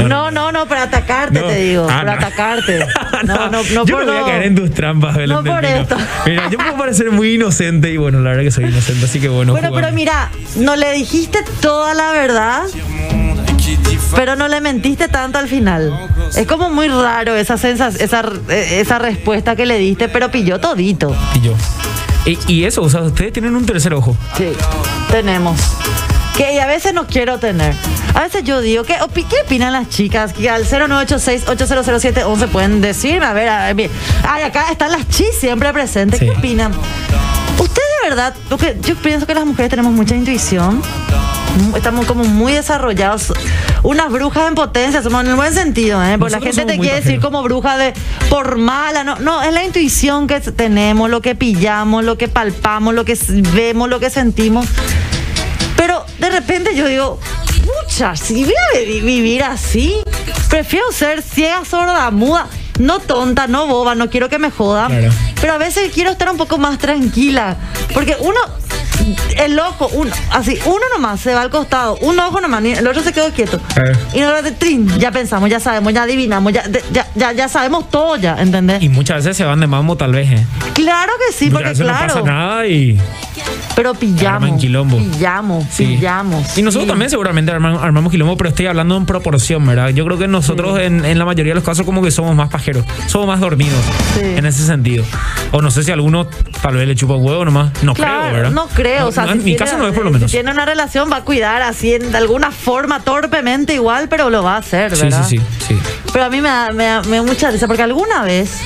[0.07, 1.87] No, no, no, para atacarte, te digo.
[1.89, 2.79] Ah, para atacarte.
[3.25, 5.59] No, no, no, yo por no voy a caer en tus trampas, Belén No por
[5.59, 5.75] Pino.
[5.75, 5.97] esto.
[6.27, 9.27] Mira, yo puedo parecer muy inocente y bueno, la verdad que soy inocente, así que
[9.27, 9.53] bueno.
[9.53, 12.63] Bueno, pero mira, no le dijiste toda la verdad,
[14.15, 16.07] pero no le mentiste tanto al final.
[16.35, 20.59] Es como muy raro esa sensación, esa, eh, esa respuesta que le diste, pero pilló
[20.59, 21.15] todito.
[21.35, 21.53] Y yo.
[22.25, 24.15] Y, y eso, o sea, ustedes tienen un tercer ojo.
[24.37, 24.49] Sí,
[25.09, 25.59] tenemos.
[26.35, 27.73] Que a veces no quiero tener.
[28.13, 30.33] A veces yo digo, ¿qué, opi- ¿qué opinan las chicas?
[30.33, 33.89] Que al 0986-800711 pueden decirme, a ver, a ver.
[34.27, 36.19] Ay, acá están las chis siempre presentes.
[36.19, 36.25] Sí.
[36.25, 36.73] ¿Qué opinan?
[37.59, 40.81] Ustedes de verdad, lo que yo pienso que las mujeres tenemos mucha intuición.
[41.75, 43.33] Estamos como muy desarrollados.
[43.87, 46.17] Unas brujas en potencia, somos en el buen sentido, ¿eh?
[46.19, 47.93] Porque la gente te quiere decir como bruja de
[48.29, 49.05] por mala.
[49.05, 53.17] No, no, es la intuición que tenemos, lo que pillamos, lo que palpamos, lo que
[53.53, 54.65] vemos, lo que sentimos.
[55.77, 57.17] Pero de repente yo digo,
[57.85, 59.95] pucha, si voy a vi- vivir así,
[60.49, 62.47] prefiero ser ciega, sorda, muda,
[62.79, 64.87] no tonta, no boba, no quiero que me jodan.
[64.91, 65.13] Claro.
[65.39, 67.55] Pero a veces quiero estar un poco más tranquila.
[67.93, 68.39] Porque uno,
[69.37, 73.01] el ojo, uno, así, uno nomás se va al costado, un ojo nomás, el otro
[73.03, 73.59] se quedó quieto.
[73.73, 73.97] Claro.
[74.13, 77.47] Y no de trin, ya pensamos, ya sabemos, ya adivinamos, ya, de- ya, ya, ya
[77.49, 78.81] sabemos todo ya, ¿entendés?
[78.83, 80.45] Y muchas veces se van de mambo, tal vez, ¿eh?
[80.73, 82.07] claro que sí, porque claro.
[82.07, 82.99] no pasa nada y.
[83.77, 84.43] Pero pillamos.
[84.43, 84.97] Arman quilombo.
[84.97, 85.85] Pillamos, Sí.
[85.85, 86.57] pillamos.
[86.57, 86.89] Y nosotros sí.
[86.89, 89.89] también seguramente armamos, armamos quilombo, pero estoy hablando en proporción, ¿verdad?
[89.89, 92.49] Yo creo que nosotros en, en la mayoría de los casos como que somos más
[92.49, 93.79] pajeros, somos más dormidos
[94.15, 94.21] Sí.
[94.23, 95.05] en ese sentido.
[95.51, 96.25] O no sé si alguno
[96.61, 97.71] tal vez le chupa un huevo nomás.
[97.83, 98.51] No Claro, creo, ¿verdad?
[98.51, 99.07] no creo.
[99.07, 100.31] o sea, No, si en mi caso no es por lo Si menos.
[100.31, 104.41] tiene una relación, va a cuidar así en, de alguna forma, torpemente igual, pero lo
[104.43, 105.23] va a hacer, Sí, ¿verdad?
[105.27, 105.79] sí, sí, sí.
[106.11, 108.57] Pero a mí me da, me da- me da mucha risa, porque alguna vez,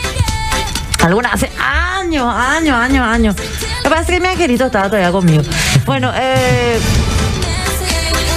[1.03, 3.35] alguna, hace años, años, años, años,
[3.83, 5.43] me parece que mi angelito estaba todavía conmigo.
[5.85, 6.79] Bueno, eh,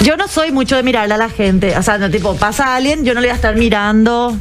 [0.03, 1.75] Yo no soy mucho de mirarle a la gente.
[1.77, 4.37] O sea, no, tipo, pasa alguien, yo no le voy a estar mirando.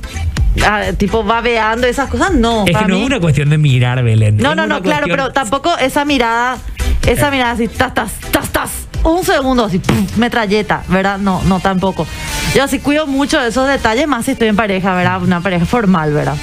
[0.64, 3.58] ah, tipo babeando esas cosas no Es para que no mí- es una cuestión de
[3.58, 4.36] mirar, Belén.
[4.36, 6.58] no Es no no claro cuestión- pero tampoco esa mirada
[7.06, 8.70] esa mirada así tas tas tas tas
[9.02, 12.06] un segundo así pum, metralleta verdad no no tampoco
[12.54, 15.66] yo sí cuido mucho de esos detalles más si estoy en pareja verdad una pareja
[15.66, 16.36] formal verdad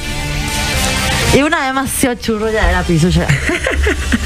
[1.33, 3.25] y una vez demasiado churro ya era piso ya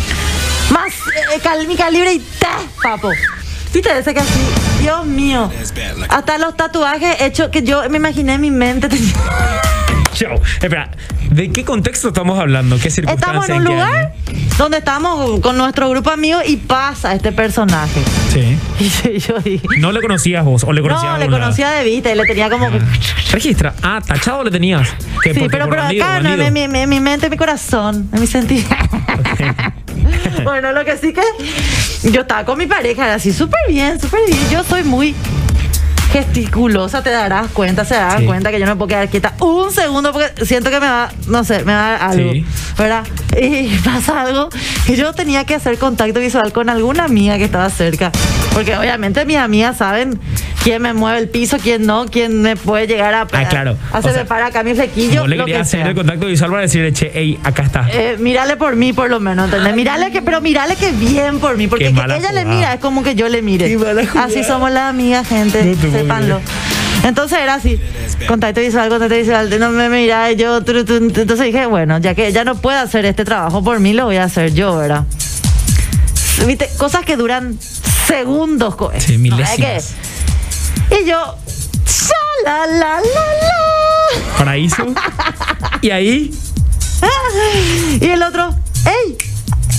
[0.76, 3.10] más eh, cal- mi calibre y ta papo
[3.74, 4.40] viste ese que así
[4.82, 5.52] Dios mío
[6.10, 8.88] hasta los tatuajes hechos que yo me imaginé en mi mente
[10.14, 10.42] Chao.
[10.62, 10.92] Espera,
[11.30, 12.78] ¿de qué contexto estamos hablando?
[12.80, 13.42] ¿Qué circunstancia?
[13.42, 14.14] Estamos en un lugar
[14.58, 18.02] donde estamos con nuestro grupo de amigos y pasa este personaje.
[18.32, 18.58] Sí.
[19.10, 19.68] Y yo dije.
[19.78, 21.44] ¿No le conocías vos o le conocías No, le algún lado?
[21.52, 22.80] conocía de vista y le tenía como que.
[23.34, 23.74] Registra.
[23.84, 24.88] Ah, tachado le tenías.
[25.22, 26.48] ¿Qué, Sí, pero, pero bandido, acá no, bandido?
[26.48, 28.70] en mi, mi- mi mente, en mi corazón, en mi sentido.
[30.44, 31.22] bueno, lo que sí que
[32.12, 34.40] yo estaba con mi pareja, así súper bien, súper bien.
[34.52, 35.16] Yo soy muy
[36.12, 38.26] gesticulosa, te darás cuenta, se darán Sí.
[38.26, 41.12] cuenta que yo no me puedo quedar quieta un segundo porque siento que me va,
[41.28, 42.46] no sé, me va a dar algo, Sí.
[42.78, 43.04] ¿verdad?
[43.42, 44.50] Y pasa algo
[44.86, 48.12] que yo tenía que hacer contacto visual con alguna amiga que estaba cerca,
[48.54, 50.20] porque obviamente mis amigas saben
[50.66, 53.78] quién me mueve el piso, quién no, quién me puede llegar a, Ah, claro.
[53.92, 55.90] a O hacerme sea, para acá mi flequillo, Vos le lo que hacer sea.
[55.90, 57.88] el contacto visual para decirle, che, hey, acá está.
[57.92, 59.76] Eh, mírale por mí, por lo menos, ¿entendés?
[59.76, 63.04] Mírale que, pero mírale que bien por mí, porque que ella le mira es como
[63.04, 63.78] que yo le mire.
[64.16, 66.42] Así somos las amigas, gente, No sépanlo.
[67.04, 67.80] Entonces era así,
[68.28, 72.26] contacto visual, contacto visual, no me mira, yo, tru, tru, entonces dije, bueno, ya que
[72.26, 75.04] ella no puede hacer este trabajo por mí, lo voy a hacer yo, ¿verdad?
[76.48, 77.60] Viste, cosas que duran
[78.08, 78.76] segundos.
[78.98, 79.94] Sí, milésimas.
[80.92, 81.36] Y yo,
[82.46, 84.38] la, la, la, la.
[84.38, 84.86] Paraíso.
[85.82, 86.32] y ahí,
[88.02, 89.18] Y el otro, ¡ey!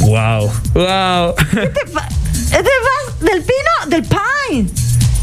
[0.00, 0.50] wow.
[0.74, 1.34] Wow.
[1.38, 4.70] Este pa- este va del pino, del pine.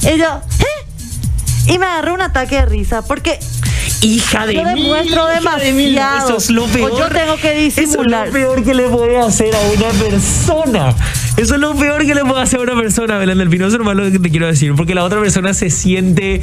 [0.01, 1.71] Y yo, ¿eh?
[1.73, 3.39] Y me agarró un ataque de risa porque
[4.03, 6.27] Hija de yo mí, demuestro hija de demasiado.
[6.27, 6.91] Eso es lo O peor.
[6.97, 8.27] yo tengo que disimular.
[8.27, 10.95] Eso es lo peor que le puede hacer a una persona.
[11.37, 13.65] Eso es lo peor que le puede hacer a una persona, Belén del Pino.
[13.67, 14.73] Eso es lo que te quiero decir.
[14.75, 16.41] Porque la otra persona se siente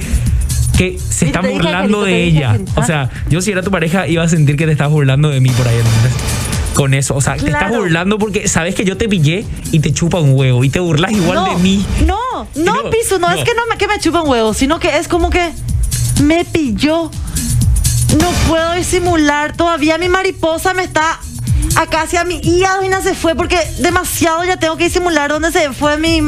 [0.79, 2.59] que se está burlando de ella.
[2.77, 5.40] O sea, yo si era tu pareja iba a sentir que te estás burlando de
[5.40, 5.77] mí por ahí.
[6.73, 7.14] Con eso.
[7.16, 7.81] O sea, te estás Claro.
[7.83, 11.12] burlando porque sabes que yo te pillé y te chupa un huevo y te burlas
[11.12, 11.85] igual no, de mí.
[12.07, 12.16] No,
[12.55, 13.35] no, No, Piso, no, no.
[13.35, 15.51] es que no me, que me chupa un huevo, sino que es como que
[16.23, 17.11] me pilló.
[18.18, 19.57] No puedo disimular.
[19.57, 21.20] Todavía mi mariposa me está
[21.77, 25.53] acá hacia mi hígado y no se fue porque demasiado ya tengo que disimular dónde
[25.53, 26.20] se fue mi.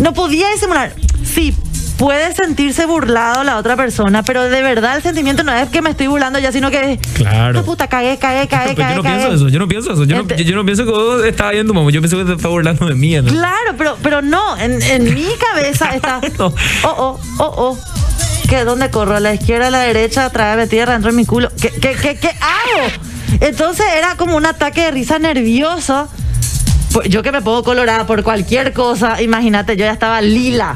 [0.00, 0.94] No podía disimular.
[1.24, 1.54] Sí,
[1.98, 5.90] puede sentirse burlado la otra persona, pero de verdad el sentimiento no es que me
[5.90, 6.98] estoy burlando ya, sino que.
[7.14, 7.60] Claro.
[7.60, 8.90] "Ah, puta, cagué, cagué, cagué, cagué.
[8.92, 9.16] yo no cagué".
[9.26, 10.04] pienso eso, yo no pienso eso.
[10.04, 11.90] Yo no, yo no pienso que vos estás viendo mamá.
[11.90, 13.14] Yo pienso que te estás burlando de mí.
[13.14, 13.38] ¿entendés?
[13.40, 16.20] Claro, pero, pero no, en, en mi cabeza está.
[16.38, 16.46] No.
[16.84, 17.78] Oh, oh, oh, oh.
[18.48, 18.64] ¿Qué?
[18.64, 19.16] ¿Dónde corro?
[19.16, 20.30] ¿A la izquierda, a la derecha?
[20.30, 21.50] Tráeme tierra dentro de mi culo.
[21.60, 22.88] ¿Qué, qué, qué, qué hago?
[23.40, 26.08] Entonces era como un ataque de risa nervioso.
[26.92, 30.74] Pues Yo que me pongo colorada por cualquier cosa, imagínate, yo ya estaba lila.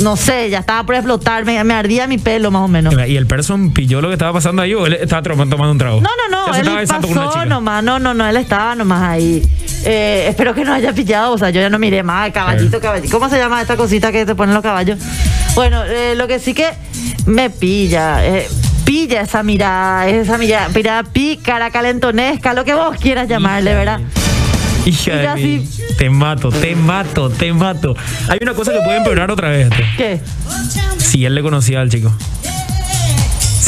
[0.00, 2.92] No sé, ya estaba por explotar, me, me ardía mi pelo más o menos.
[3.06, 6.00] ¿Y el person pilló lo que estaba pasando ahí o él estaba tomando un trago?
[6.00, 9.46] No, no, no, él pasó nomás, no, no, no, él estaba nomás ahí.
[9.84, 13.16] Eh, espero que no haya pillado, o sea, yo ya no miré más, caballito, caballito.
[13.16, 14.98] ¿Cómo se llama esta cosita que te ponen los caballos?
[15.54, 16.66] Bueno, eh, lo que sí que
[17.26, 18.48] me pilla, eh,
[18.84, 24.00] pilla esa mirada, esa mirada, mirada pícara, calentonesca, lo que vos quieras llamarle, ¿verdad?
[24.84, 25.68] Hija de mí.
[25.96, 27.94] Te mato, te mato, te mato.
[28.28, 29.68] Hay una cosa que puede empeorar otra vez.
[29.70, 29.84] este.
[29.96, 30.20] ¿Qué?
[30.98, 32.12] Si él le conocía al chico.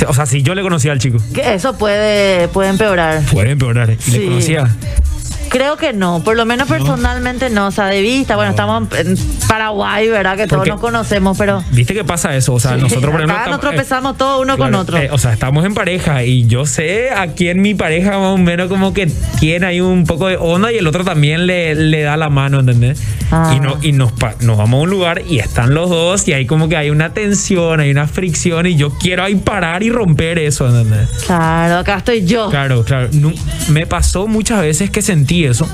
[0.08, 1.18] O sea, si yo le conocía al chico.
[1.32, 3.22] Que eso puede, puede empeorar.
[3.30, 3.90] Puede empeorar.
[3.90, 4.24] ¿Y le Sí.
[4.24, 4.76] conocía?
[5.48, 9.16] Creo que no, por lo menos personalmente no, o sea, de vista, bueno, estamos en
[9.48, 10.36] Paraguay, ¿verdad?
[10.36, 11.62] Que todos Porque- nos conocemos, pero...
[11.70, 12.54] ¿Viste que pasa eso?
[12.54, 13.36] O sea, nosotros, por ejemplo.
[13.36, 14.96] Acá nos eh, tropezamos todos uno con otro.
[14.98, 18.36] eh, o sea, estamos en pareja y yo sé a quién mi pareja más o
[18.38, 19.06] menos como que
[19.38, 22.60] tiene ahí un poco de onda y el otro también le, le da la mano,
[22.60, 23.00] ¿entendés?
[23.30, 23.52] Ah.
[23.56, 26.32] Y, no, y nos, pa- nos vamos a un lugar y están los dos y
[26.32, 29.90] hay como que hay una tensión, hay una fricción y yo quiero ahí parar y
[29.90, 31.08] romper eso, ¿entendés?
[31.26, 32.48] Claro, acá estoy yo.
[32.50, 33.08] Claro, claro.
[33.68, 35.66] Me pasó muchas veces que sentí eso,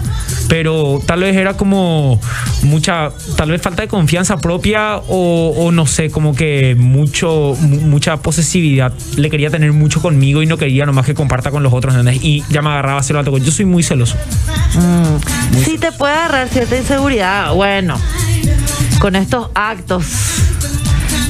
[0.48, 2.18] pero tal vez era como
[2.62, 7.80] mucha, tal vez falta de confianza propia o, o no sé, como que mucho, mu-
[7.82, 8.92] mucha posesividad.
[9.16, 11.94] Le quería tener mucho conmigo y no quería nomás que comparta con los otros.
[12.22, 13.36] Y ya me agarraba alto.
[13.38, 14.16] Yo soy muy celoso.
[15.64, 17.52] Sí te puede agarrar cierta inseguridad.
[17.54, 17.96] Bueno,
[19.00, 20.04] con estos actos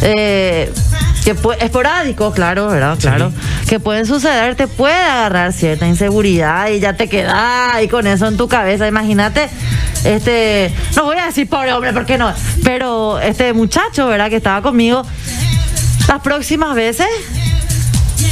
[0.02, 0.70] eh,
[1.24, 2.96] que esporádicos, claro, ¿verdad?
[2.98, 3.32] Claro.
[3.68, 8.26] Que pueden suceder, te puede agarrar cierta inseguridad y ya te queda ahí con eso
[8.26, 8.86] en tu cabeza.
[8.88, 9.48] Imagínate
[10.04, 12.32] este, no voy a decir pobre hombre, ¿por qué no?
[12.64, 14.30] Pero este muchacho, ¿verdad?
[14.30, 15.02] Que estaba conmigo,
[16.08, 17.06] las próximas veces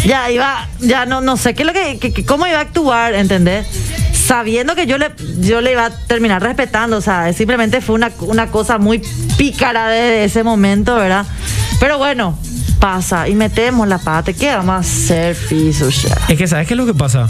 [0.04, 2.62] ya iba, ya no, no sé qué es lo que, que- que- cómo iba a
[2.62, 3.66] actuar, ¿entendés?
[4.12, 8.10] Sabiendo que yo le, yo le iba a terminar respetando, o sea, simplemente fue una,
[8.20, 9.02] una cosa muy
[9.36, 11.24] pícara de ese momento, ¿verdad?
[11.80, 12.38] Pero bueno,
[12.78, 15.88] pasa y metemos la pata, ¿qué vamos a hacer, piso?
[15.88, 17.28] Es que, ¿sabes qué es lo que pasa?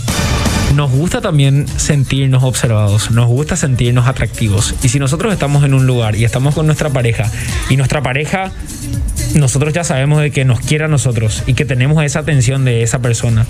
[0.75, 4.75] Nos gusta también sentirnos observados, nos gusta sentirnos atractivos.
[4.83, 7.31] Y si nosotros estamos en un lugar y estamos con nuestra pareja,
[7.71, 8.53] y nuestra pareja,
[9.35, 12.83] nosotros ya sabemos de que nos quiere a nosotros y que tenemos esa atención de
[12.83, 13.47] esa persona,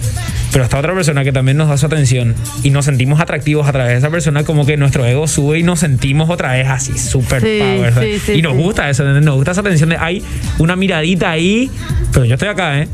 [0.52, 3.72] pero está otra persona que también nos da su atención y nos sentimos atractivos a
[3.72, 6.98] través de esa persona, como que nuestro ego sube y nos sentimos otra vez así,
[6.98, 7.94] super Sí, power.
[8.00, 9.24] sí, sí, y nos gusta eso, ¿entendés?
[9.24, 10.22] nos gusta esa atención de hay
[10.58, 11.70] una miradita ahí,
[12.12, 12.88] pero yo estoy acá, ¿eh?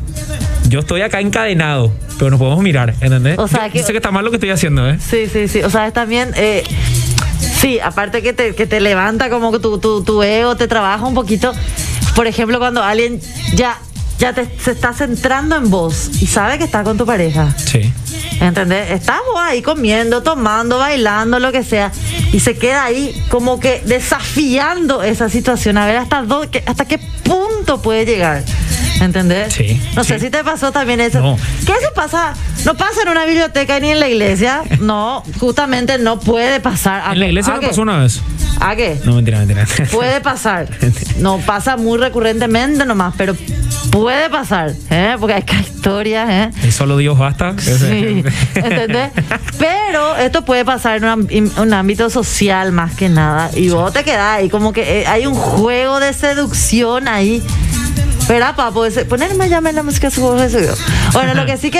[0.69, 3.37] Yo estoy acá encadenado, pero nos podemos mirar, ¿entendés?
[3.39, 4.97] O sea Yo- que- yo sé que está mal lo que estoy haciendo, ¿eh?
[4.99, 5.61] Sí, sí, sí.
[5.63, 6.31] O sea, es también.
[6.35, 6.63] eh,
[7.39, 11.05] sí, aparte que te, que te levanta como que tu, tu, tu ego, te trabaja
[11.05, 11.53] un poquito.
[12.15, 13.19] Por ejemplo, cuando alguien
[13.53, 13.77] ya,
[14.19, 17.53] ya te, se está centrando en vos y sabe que está con tu pareja.
[17.57, 17.91] Sí.
[18.39, 18.91] ¿Entendés?
[18.91, 21.91] Estás vos ahí comiendo, tomando, bailando, lo que sea.
[22.31, 25.77] Y se queda ahí como que desafiando esa situación.
[25.77, 28.43] A ver hasta, que- hasta qué punto puede llegar.
[29.01, 29.53] ¿Entendés?
[29.53, 30.25] Sí, No sé sí.
[30.25, 31.19] si te pasó también eso.
[31.21, 31.37] No.
[31.65, 32.33] Que eso pasa,
[32.65, 34.63] no pasa en una biblioteca ni en la iglesia.
[34.79, 37.01] No, justamente no puede pasar.
[37.05, 37.29] ¿A En la qué?
[37.31, 37.67] iglesia ¿A me qué?
[37.67, 38.21] pasó una vez.
[38.59, 38.99] ¿A qué?
[39.03, 39.65] No, mentira, mentira.
[39.91, 40.67] Puede pasar.
[41.19, 43.35] No pasa muy recurrentemente nomás, pero
[43.91, 44.71] puede pasar.
[44.89, 45.15] ¿eh?
[45.19, 46.67] Porque hay historias, ¿eh?
[46.67, 47.53] Y solo Dios basta.
[47.59, 48.23] Sí,
[48.55, 49.11] ¿entendés?
[49.57, 53.49] Pero esto puede pasar en un, am- un ámbito social más que nada.
[53.55, 57.41] Y vos te quedás ahí, como que eh, hay un juego de seducción ahí.
[58.27, 58.55] ¿Verdad?
[58.87, 60.87] Ese- Ponerme llame la música su voz de seducción.
[61.13, 61.79] Bueno, lo que sí que.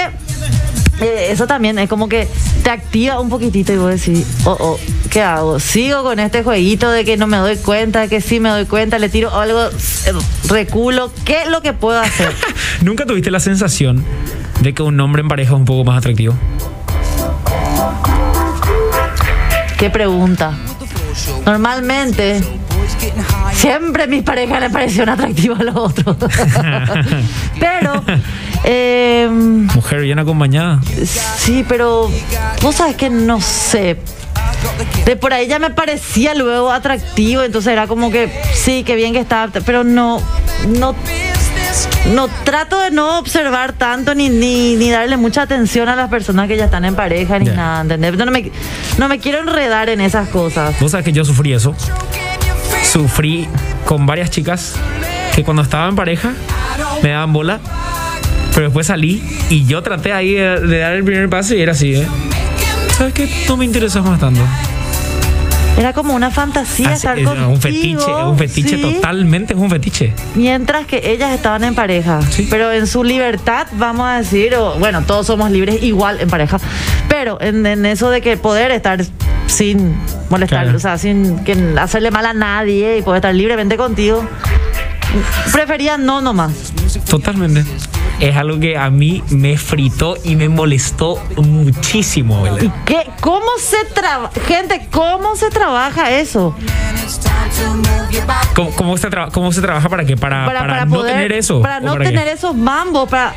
[1.02, 2.28] eh, eso también es como que
[2.64, 4.80] te activa un poquitito y vos decís, oh, oh,
[5.10, 5.60] ¿qué hago?
[5.60, 8.98] ¿Sigo con este jueguito de que no me doy cuenta, que sí me doy cuenta,
[9.00, 10.14] le tiro algo, eh,
[10.48, 11.12] reculo?
[11.26, 12.32] ¿Qué es lo que puedo hacer?
[12.82, 14.04] ¿Nunca tuviste la sensación
[14.62, 16.34] de que un hombre en pareja es un poco más atractivo?
[19.78, 20.54] ¿Qué pregunta?
[21.46, 22.42] Normalmente,
[23.54, 26.18] siempre mis parejas le parecieron atractivas a los otros.
[27.60, 28.04] pero,
[28.64, 30.82] eh, Mujer bien acompañada.
[31.38, 32.10] sí, pero
[32.62, 33.98] vos sabes que no sé.
[35.06, 39.14] De por ahí ya me parecía luego atractivo, entonces era como que sí, que bien
[39.14, 40.20] que estaba, pero no,
[40.80, 40.96] no,
[42.14, 46.48] no trato de no observar tanto ni, ni, ni darle mucha atención a las personas
[46.48, 48.18] que ya están en pareja ni nada, ¿entendés?
[48.18, 48.52] No me,
[48.98, 50.78] no me quiero enredar en esas cosas.
[50.80, 51.76] Vos sabés que yo sufrí eso.
[52.92, 53.48] Sufrí
[53.86, 54.76] con varias chicas
[55.36, 56.32] que cuando estaba en pareja
[57.04, 57.60] me daban bola,
[58.54, 61.74] pero después salí y yo traté ahí de, de dar el primer paso y era
[61.74, 62.08] así, ¿eh?
[62.98, 63.30] ¿Sabes qué?
[63.50, 64.42] No me interesas más tanto.
[65.78, 67.50] Era como una fantasía Así- estar es contigo.
[67.50, 70.14] un fetiche, un fetiche sí, totalmente, es un fetiche.
[70.36, 72.22] Mientras que ellas estaban en pareja.
[72.30, 72.48] Sí.
[72.50, 76.60] Pero en su libertad, vamos a decir, o, bueno, todos somos libres igual en pareja.
[77.10, 79.04] Pero en, en eso de que poder estar
[79.48, 79.96] sin
[80.30, 80.78] molestar, Claro.
[80.78, 84.26] o sea, sin que hacerle mal a nadie y poder estar libremente contigo,
[85.52, 86.74] prefería no nomás.
[87.10, 87.64] Totalmente.
[88.20, 92.74] Es algo que a mí me fritó y me molestó muchísimo, ¿Y ¿verdad?
[92.86, 93.10] qué?
[93.20, 94.32] ¿Cómo se trabaja?
[94.48, 96.56] Gente, ¿cómo se trabaja eso?
[98.56, 100.16] ¿Cómo, cómo se, cómo se trabaja para qué?
[100.16, 101.62] Para, para, no poder- tener eso.
[101.62, 102.06] Para ¿O no qué?
[102.06, 103.34] tener esos mambos, para,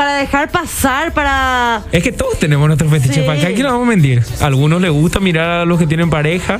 [0.00, 1.82] para dejar pasar, para...
[1.92, 3.16] Es que todos tenemos nuestros fetiches.
[3.16, 3.20] Sí.
[3.20, 4.22] ¿Para qué aquí no vamos a mentir?
[4.40, 6.58] A algunos les gusta mirar a los que tienen pareja,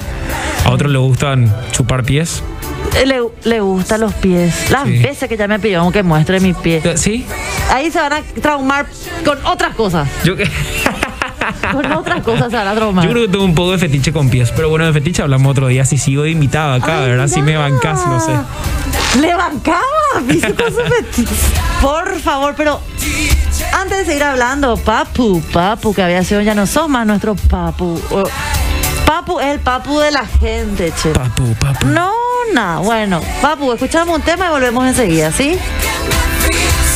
[0.67, 2.43] a otros les gustan chupar pies.
[3.07, 4.71] Le, le gustan los pies.
[4.71, 4.99] Las Sí.
[4.99, 6.83] veces que ya me pidieron que muestre mis pies.
[7.01, 7.25] ¿Sí?
[7.73, 8.85] Ahí se van a traumar
[9.25, 10.07] con otras cosas.
[10.23, 10.45] Yo, que-
[11.73, 13.05] Con otras cosas se van a traumar.
[13.05, 14.53] yo creo que tengo un poco de fetiche con pies.
[14.55, 15.85] Pero bueno, de fetiche hablamos otro día.
[15.85, 17.29] Si sigo de invitado acá, Ay, ¿verdad?
[17.29, 18.33] Si me bancas, no sé.
[19.21, 19.81] Le bancaba,
[20.15, 21.35] con su fetiche.
[21.81, 22.81] Por favor, pero
[23.73, 28.01] antes de seguir hablando, Papu, Papu, que había sido ya no sos más nuestro Papu.
[28.11, 28.25] Oh,
[29.07, 31.11] Papu es el Papu de la gente, che.
[31.11, 31.87] Papu, papu.
[31.87, 32.11] No,
[32.55, 35.57] no, bueno, Papu, escuchamos un tema y volvemos enseguida, ¿sí?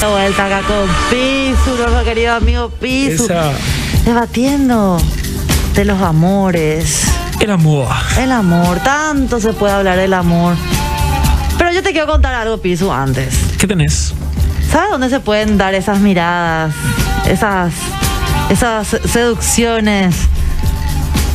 [0.01, 3.25] De vuelta acá con Pisu, nuestro querido amigo Pisu.
[3.25, 3.53] Esa-
[4.05, 4.99] Debatiendo
[5.75, 7.03] de los amores.
[7.41, 7.89] El amor.
[8.19, 10.57] El amor, tanto se puede hablar del amor.
[11.59, 13.35] Pero yo te quiero contar algo, Pisu, antes.
[13.59, 14.13] ¿Qué tenés?
[14.71, 16.75] ¿Sabes dónde se pueden dar esas miradas?
[17.27, 17.73] Esas,
[18.51, 20.15] esas seducciones.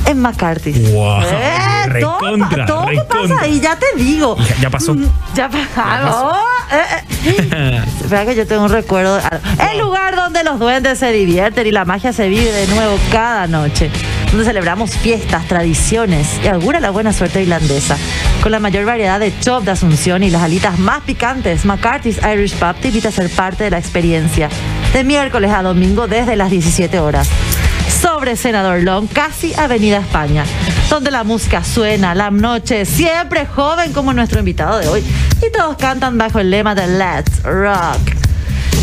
[0.05, 0.71] En McCarthy.
[0.91, 4.35] Wow, todo, recontra, todo que pasa ahí, ya te digo.
[4.37, 4.95] Ya- ya pasó.
[4.95, 5.05] Mm,
[5.35, 6.33] Ya pasó.
[6.71, 7.08] Eh, eh.
[8.01, 9.15] Espera que yo tengo un recuerdo.
[9.15, 9.23] de.
[9.71, 13.47] El lugar donde los duendes se divierten y la magia se vive de nuevo cada
[13.47, 13.91] noche.
[14.31, 17.97] donde celebramos fiestas, tradiciones y augura la buena suerte irlandesa.
[18.41, 22.55] Con la mayor variedad de chop de Asunción y las alitas más picantes, McCarthy's Irish
[22.55, 24.49] Pub te invita a ser parte de la experiencia.
[24.93, 27.29] De miércoles a domingo desde las 17 horas
[28.01, 30.43] sobre Senador Long, casi Avenida España,
[30.89, 35.03] donde la música suena, la noche siempre joven como nuestro invitado de hoy,
[35.45, 38.15] y todos cantan bajo el lema de Let's Rock.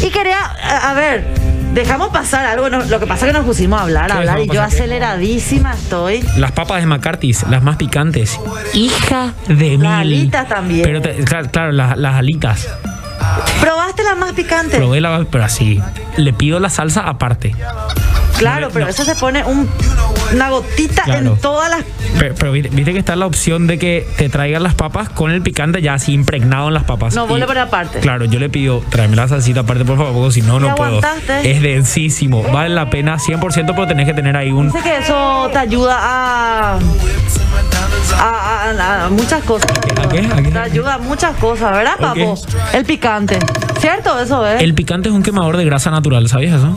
[0.02, 1.26] Y quería, a, a ver,
[1.72, 4.12] dejamos pasar algo, no- lo que pasa es que nos pusimos a hablar, a ¿Qué
[4.20, 6.22] hablar, y yo aceleradísima estoy.
[6.36, 8.38] Las papas de McCarthy's, las más picantes.
[8.74, 9.82] Hija de mil.
[9.82, 10.82] Las alitas también.
[10.82, 12.68] Pero te- claro, claro, las, las alitas.
[13.60, 14.76] ¿Probaste la más picante?
[14.76, 15.80] Probé la, pero así.
[16.16, 17.54] Le pido la salsa aparte.
[18.38, 18.90] Claro, No, pero no.
[18.90, 19.68] eso se pone un-
[20.34, 21.32] una gotita Claro.
[21.34, 21.84] en todas las...
[22.18, 25.30] Pero, pero viste viste que está la opción de que te traigan las papas con
[25.30, 27.14] el picante ya así impregnado en las papas.
[27.14, 28.00] No, vos pones aparte.
[28.00, 30.74] Claro, yo le pido, tráeme la salsita aparte, por favor, porque si no, ¿Y no
[30.74, 30.98] puedo.
[30.98, 31.50] aguantaste?
[31.50, 32.42] Es densísimo.
[32.42, 34.66] Vale la pena 100%, pero tenés que tener ahí un.
[34.70, 36.78] Dice que eso te ayuda a,
[38.66, 39.70] a, a- a muchas cosas.
[40.02, 40.20] ¿A qué?
[40.32, 40.50] ¿A qué?
[40.50, 42.34] Te ayuda a muchas cosas, ¿verdad, papo?
[42.72, 43.38] El picante.
[43.80, 44.18] ¿Cierto?
[44.20, 44.62] Eso es.
[44.62, 46.76] El picante es un quemador de grasa natural, ¿sabías eso?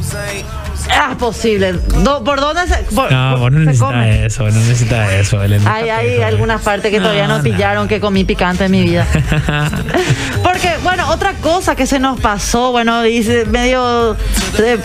[0.92, 1.74] Ah, posible.
[2.04, 5.38] Do- ¿Por dónde se, por- No, por- vos no necesitas eso, no necesitas eso.
[5.38, 9.06] Belén, Hay, hay algunas partes que todavía no, pillaron que comí picante en mi vida.
[10.44, 14.16] Porque, bueno, otra cosa que se nos pasó, bueno, dice medio
[14.58, 14.80] de,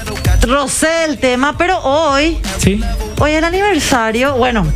[0.47, 2.81] rosé el tema, pero hoy, Sí.
[3.19, 4.67] Hoy es el aniversario, bueno,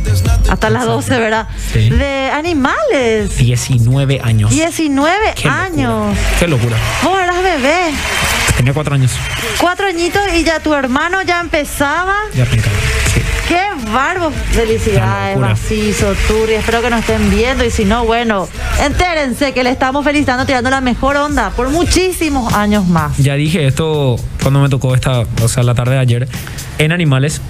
[0.49, 1.47] hasta las 12, ¿verdad?
[1.73, 1.89] Sí.
[1.89, 3.37] De animales.
[3.37, 4.49] 19 años.
[4.51, 5.63] 19 Qué locura.
[5.63, 6.17] años.
[6.39, 6.77] Qué locura.
[7.03, 7.91] Vos eras bebé.
[8.57, 9.11] Tenía cuatro años.
[9.57, 12.15] Cuatro añitos y ya tu hermano ya empezaba.
[12.35, 12.75] Ya arrancaba.
[13.13, 13.21] Sí.
[13.47, 14.31] ¡Qué barbo!
[14.51, 15.37] Felicidades.
[15.37, 16.55] Macizo, Turri.
[16.55, 17.63] Espero que nos estén viendo.
[17.63, 18.49] Y si no, bueno,
[18.83, 23.17] entérense que le estamos felicitando, tirando la mejor onda por muchísimos años más.
[23.17, 26.27] Ya dije esto cuando me tocó esta, o sea, la tarde de ayer,
[26.79, 27.41] en Animales,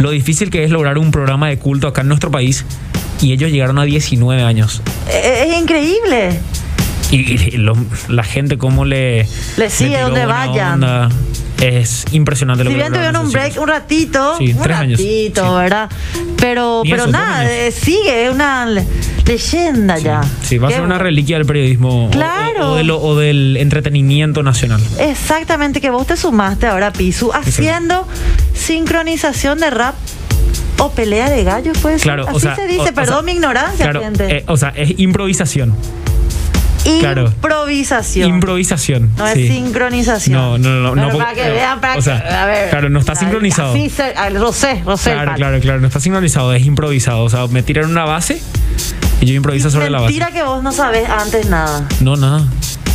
[0.00, 2.64] lo difícil que es lograr un programa de culto acá en nuestro país
[3.20, 4.82] y ellos llegaron a 19 años.
[5.08, 6.40] Eh, Es, increíble.
[7.12, 7.76] Y, y lo-
[8.08, 9.26] la gente cómo le...
[9.56, 10.74] Le sigue donde vayan.
[10.74, 11.08] onda.
[11.60, 14.98] Es impresionante lo Si que bien tuvieron un break un ratito, Sí, un tres años.
[14.98, 15.54] ratito.
[15.56, 15.90] ¿verdad?
[16.38, 18.86] Pero, Ni pero eso, nada, eh, sigue, es una le-
[19.26, 20.22] leyenda ya.
[20.42, 22.70] Sí, va a ser una reliquia del periodismo Claro.
[22.70, 24.80] o, o de lo- o del entretenimiento nacional.
[24.98, 28.06] Exactamente, que vos te sumaste ahora, Pisu, haciendo
[28.54, 29.94] sincronización de rap
[30.78, 32.02] o pelea de gallos, pues.
[32.02, 34.36] Claro, Así o sea, se dice, o- o perdón sea, mi ignorancia, Claro, gente.
[34.38, 35.74] eh, o sea, es improvisación.
[37.00, 37.26] Claro.
[37.26, 38.28] Improvisación.
[38.28, 39.10] Improvisación.
[39.16, 39.42] no sí.
[39.46, 40.38] es sincronización.
[40.38, 42.70] No, no, no, no, no, para que vean, para o sea, que, a ver.
[42.70, 43.74] claro, no está sincronizado.
[44.16, 45.12] Al Rosé, Rosé.
[45.12, 45.80] Claro, claro, claro.
[45.80, 47.22] No está sincronizado, es improvisado.
[47.24, 48.40] O sea, me tiran una base
[49.20, 50.12] y yo improviso sobre la base.
[50.14, 51.86] Mentira que vos no sabés antes nada.
[52.00, 52.46] No, nada.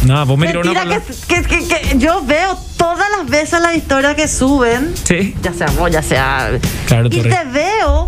[0.06, 1.02] Nada, vos me tiró una palabra.
[1.28, 4.94] que, que, que- yo veo todas las veces la historia que suben.
[5.04, 5.36] Sí.
[5.42, 6.52] Ya sea vos, ya sea.
[6.88, 8.06] Claro, y te veo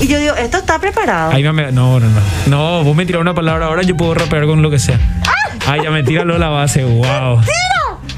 [0.00, 1.32] y yo digo, esto está preparado.
[1.32, 2.20] Ahí me, no, no, no.
[2.46, 4.98] No, vos me tirás una palabra ahora, yo puedo rapear con lo que sea.
[5.66, 7.40] Ay, ya me tira lo de la base, wow.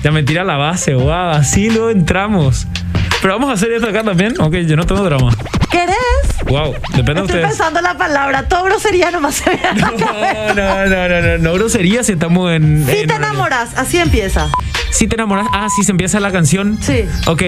[0.02, 1.30] Ya me tira la base, wow.
[1.30, 2.66] Así lo entramos.
[3.20, 4.40] Pero vamos a hacer esto acá también.
[4.40, 5.36] Ok, yo no tengo drama.
[5.70, 5.96] ¿Querés?
[6.46, 7.46] Wow, depende de Estoy ustedes.
[7.48, 12.02] pensando la palabra, todo grosería nomás se la No, no, no, no, no, no grosería
[12.02, 12.86] si estamos en.
[12.86, 14.48] Si en te enamoras, así empieza.
[14.90, 15.46] Si te enamoras.
[15.52, 16.78] Ah, sí, se empieza la canción.
[16.80, 17.04] Sí.
[17.26, 17.42] Ok.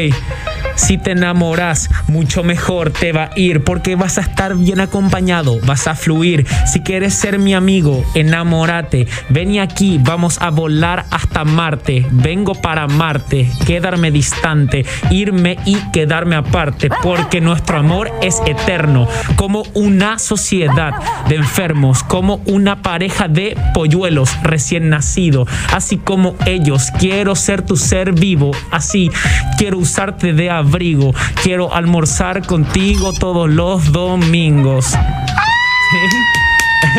[0.74, 5.58] Si te enamoras, mucho mejor te va a ir porque vas a estar bien acompañado,
[5.66, 6.46] vas a fluir.
[6.66, 9.06] Si quieres ser mi amigo, enamórate.
[9.28, 12.06] Ven y aquí, vamos a volar hasta Marte.
[12.10, 19.06] Vengo para Marte, quedarme distante, irme y quedarme aparte porque nuestro amor es eterno.
[19.36, 20.94] Como una sociedad
[21.28, 25.46] de enfermos, como una pareja de polluelos recién nacido.
[25.72, 28.50] Así como ellos, quiero ser tu ser vivo.
[28.70, 29.10] Así,
[29.58, 31.14] quiero usarte de abrigo.
[31.42, 34.94] Quiero almorzar contigo todos los domingos.
[35.92, 36.98] ¡Qué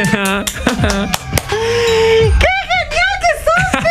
[2.69, 3.83] genial que sos!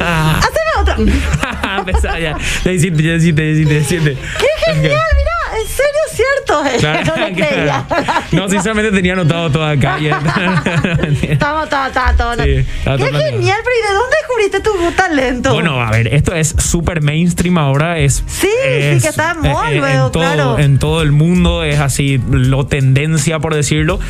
[0.00, 0.96] Haceme otra.
[1.78, 2.36] Empezá ya.
[2.64, 4.16] Ya hiciste, ya hiciste, ya hiciste,
[4.82, 4.90] ya
[5.72, 6.64] serio es cierto.
[6.66, 6.76] eh.
[6.80, 7.86] Claro, no creía.
[8.32, 9.98] No, sinceramente tenía anotado todo acá.
[11.22, 12.34] Estamos, está, está, todo.
[12.34, 13.58] Sí, ¡Qué todo genial!
[13.64, 15.52] Pero ¿y de dónde descubriste tu talento?
[15.52, 18.22] Bueno, a ver, esto es súper mainstream ahora, es...
[18.26, 20.58] Sí, es- sí, que está de moda eh, eh, luego, en todo, claro.
[20.58, 24.00] En todo el mundo es así, lo tendencia, por decirlo.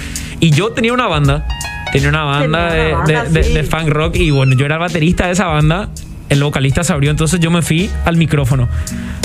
[0.41, 1.47] Y yo tenía una banda,
[1.93, 3.53] tenía una banda, Tenía de, una de- banda, de- sí.
[3.55, 5.89] de funk rock y bueno, yo era el baterista de esa banda.
[6.33, 8.67] El vocalista se abrió, entonces yo me fui al micrófono.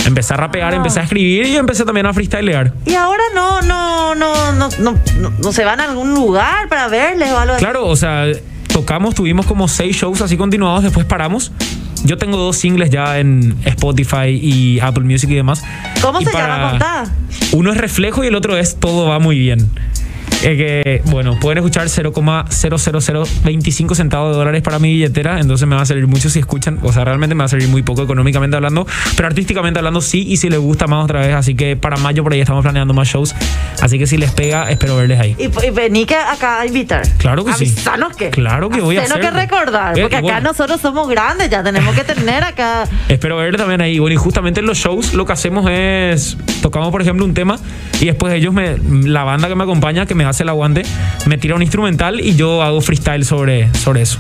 [0.06, 2.74] Empecé a rapear, empecé a escribir y empecé también a freestylear.
[2.86, 6.90] Y ahora no, no, no, no, no, no, no se van a algún lugar para
[6.90, 7.64] verles o algo así.
[7.64, 8.26] Claro, o sea,
[8.74, 11.52] tocamos, tuvimos como seis shows así continuados, después paramos
[12.04, 15.64] yo tengo dos singles ya en Spotify y Apple Music y demás.
[16.02, 16.70] ¿Cómo Y se para- llama?
[16.72, 17.06] Contá.
[17.54, 19.68] Uno es reflejo y el otro es todo va muy bien.
[20.44, 25.82] Eh, que, bueno, pueden escuchar 0,00025 centavos de dólares para mi billetera, entonces me va
[25.82, 28.56] a servir mucho si escuchan, o sea, realmente me va a servir muy poco económicamente
[28.56, 28.86] hablando,
[29.16, 32.24] pero artísticamente hablando sí, y si les gusta más otra vez, así que para mayo
[32.24, 33.34] por ahí estamos planeando más shows,
[33.82, 35.36] así que si les pega, espero verles ahí.
[35.40, 37.02] Y, y vení que acá a invitar.
[37.18, 37.66] Claro que sí.
[37.66, 38.30] Avisanos que.
[38.30, 40.42] Claro que voy a Tenemos que recordar, Eh, porque acá bueno.
[40.42, 42.84] nosotros somos grandes, ya tenemos que tener acá.
[43.10, 43.98] Espero verle también ahí.
[44.00, 47.58] Bueno, y justamente en los shows lo que hacemos es tocamos, por ejemplo, un tema
[48.00, 48.78] y después ellos me
[49.08, 50.84] la banda que me acompaña, que me hace el aguante,
[51.26, 54.20] me tira un instrumental y yo hago freestyle sobre, sobre eso.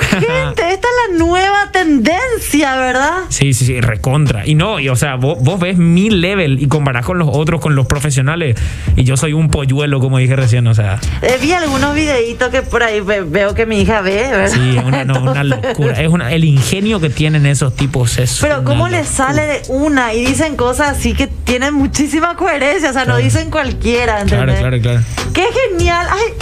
[0.00, 0.28] Gente,
[0.72, 3.22] esta es la nueva tendencia, ¿verdad?
[3.28, 4.46] Sí, sí, sí, recontra.
[4.46, 7.60] Y no, y o sea, vos, vos ves mi level y comparás con los otros,
[7.60, 8.56] con los profesionales.
[8.96, 10.98] Y yo soy un polluelo, como dije recién, o sea.
[11.22, 14.48] Eh, vi algunos videitos que por ahí ve- veo que mi hija ve, ¿verdad?
[14.54, 16.00] Sí, es una, no, locura.
[16.00, 18.38] Es una, el ingenio que tienen esos tipos es.
[18.40, 22.92] Pero cómo les sale de una y dicen cosas así que tienen muchísima coherencia, o
[22.92, 23.24] sea, no Claro.
[23.24, 24.58] dicen cualquiera, Claro, ¿entendés?
[24.60, 25.00] claro, claro.
[25.32, 26.06] ¡Qué genial!
[26.10, 26.32] ¡Ay!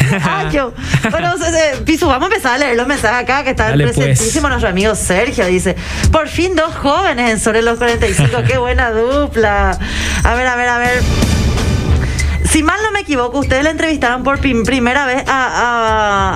[0.28, 0.72] Ay, yo.
[1.10, 3.96] Bueno, se- Pisu, vamos a empezar a leer los mensajes acá, que está Dale, pues.
[3.96, 5.46] presentísimo nuestro amigo Sergio.
[5.46, 5.76] Dice,
[6.12, 8.42] por fin dos jóvenes en sobre los 45.
[8.46, 9.78] ¡Qué buena dupla!
[10.24, 11.02] A ver, a ver, a ver.
[12.50, 15.46] Si mal no me equivoco, ustedes le entrevistaron por prim- primera vez a,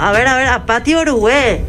[0.00, 1.64] a, a ver, a ver, a Pati Orué.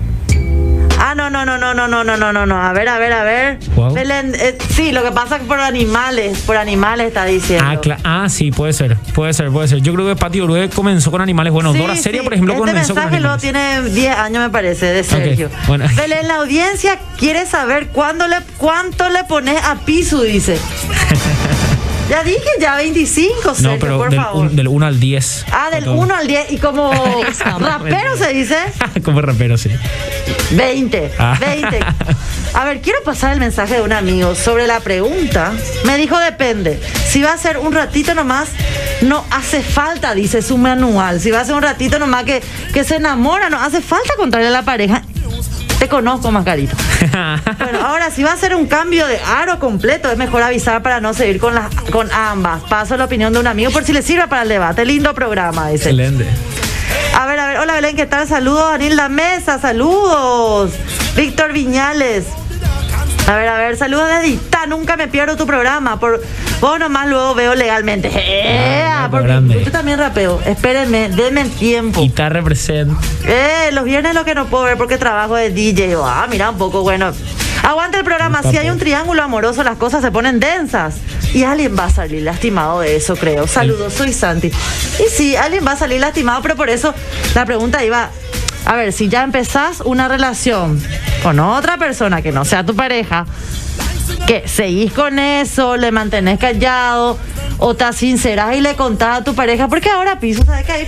[1.07, 2.59] Ah, no, no, no, no, no, no, no, no, no, no.
[2.59, 3.59] A ver, a ver, a ver.
[3.75, 3.93] Wow.
[3.93, 7.63] Belén, eh, sí, lo que pasa es por animales, por animales está diciendo.
[7.69, 9.81] Ah, cla- ah, sí, puede ser, puede ser, puede ser.
[9.81, 11.53] Yo creo que Pati Orue comenzó con animales.
[11.53, 12.23] Bueno, Sí, Dora Seria, sí.
[12.23, 13.83] por ejemplo, este comenzó con mensaje lo animales.
[13.83, 15.49] tiene 10 años, me parece, de Sergio.
[15.67, 15.85] bueno.
[15.95, 20.57] Belén, la audiencia quiere saber cuándo le, cuánto le pones a Pisu, dice.
[22.09, 24.47] ya dije, ya 25, Sergio, No, pero por del, favor.
[24.47, 25.45] un- del 1 al 10.
[25.51, 25.95] ah, del Todo.
[25.95, 26.51] 1 al 10.
[26.51, 26.91] Y como
[27.59, 28.57] rapero se dice,
[29.03, 29.69] Como rapero, sí.
[30.51, 31.11] 20.
[31.17, 31.37] Ah.
[31.39, 31.79] 20.
[32.53, 35.51] A ver, quiero pasar el mensaje de un amigo sobre la pregunta.
[35.85, 36.79] Me dijo, depende.
[37.07, 38.47] Si va a ser un ratito nomás,
[39.01, 41.19] no hace falta, dice su manual.
[41.19, 42.41] Si va a ser un ratito nomás que,
[42.73, 45.01] que se enamora, no hace falta contarle a la pareja.
[45.79, 46.75] Te conozco, Mascarito.
[47.57, 50.99] Bueno, ahora, si va a ser un cambio de aro completo, es mejor avisar para
[50.99, 52.61] no seguir con, las, con ambas.
[52.63, 54.85] Paso la opinión de un amigo por si le sirve para el debate.
[54.85, 55.89] Lindo programa, dice.
[55.89, 56.25] Excelente.
[57.15, 58.27] A ver, a ver, hola Belén, ¿qué tal?
[58.27, 60.73] Saludos, Daniel La Mesa, saludos.
[61.15, 62.25] Víctor Viñales.
[63.27, 65.99] A ver, a ver, saludos desde Itá, nunca me pierdo tu programa.
[65.99, 66.21] Por
[66.61, 68.11] vos nomás luego veo legalmente.
[68.13, 69.05] ¡Ea!
[69.05, 69.63] Ah, porque grande.
[69.63, 70.39] yo también rapeo.
[70.45, 72.07] Espérenme, denme el tiempo.
[72.13, 72.91] Te represent.
[73.25, 75.95] Eh, los viernes lo que no puedo ver porque trabajo de DJ.
[76.03, 77.11] Ah, mira, un poco bueno.
[77.63, 78.43] Aguanta el programa.
[78.43, 80.97] Si hay un triángulo amoroso, las cosas se ponen densas.
[81.33, 83.47] Y alguien va a salir lastimado de eso, creo.
[83.47, 84.51] Saludos, soy Santi.
[84.99, 86.93] Y sí, alguien va a salir lastimado, pero por eso
[87.33, 88.11] la pregunta iba.
[88.65, 90.81] A ver, si ya empezás una relación
[91.23, 93.25] con otra persona que no sea tu pareja,
[94.27, 97.17] que seguís con eso, le mantenés callado,
[97.57, 100.87] o te sincerás y le contás a tu pareja, porque ahora piso, ¿sabes qué hay?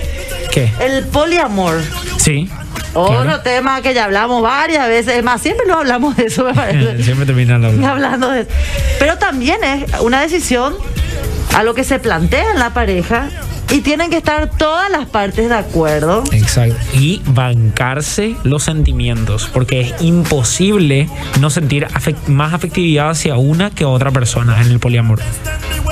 [0.52, 0.72] ¿Qué?
[0.80, 1.82] El poliamor.
[2.18, 2.50] Sí.
[2.94, 3.42] Otro claro.
[3.42, 7.04] tema que ya hablamos varias veces, es más, siempre no hablamos de eso, me parece.
[7.04, 7.88] Siempre terminan hablando.
[7.88, 8.50] hablando de eso.
[8.98, 10.76] Pero también es una decisión
[11.56, 13.30] a lo que se plantea en la pareja
[13.70, 16.24] y tienen que estar todas las partes de acuerdo.
[16.32, 16.76] Exacto.
[16.94, 21.10] Y bancarse los sentimientos, porque es imposible
[21.40, 21.88] no sentir
[22.28, 25.20] más afectividad hacia una que otra persona en el poliamor.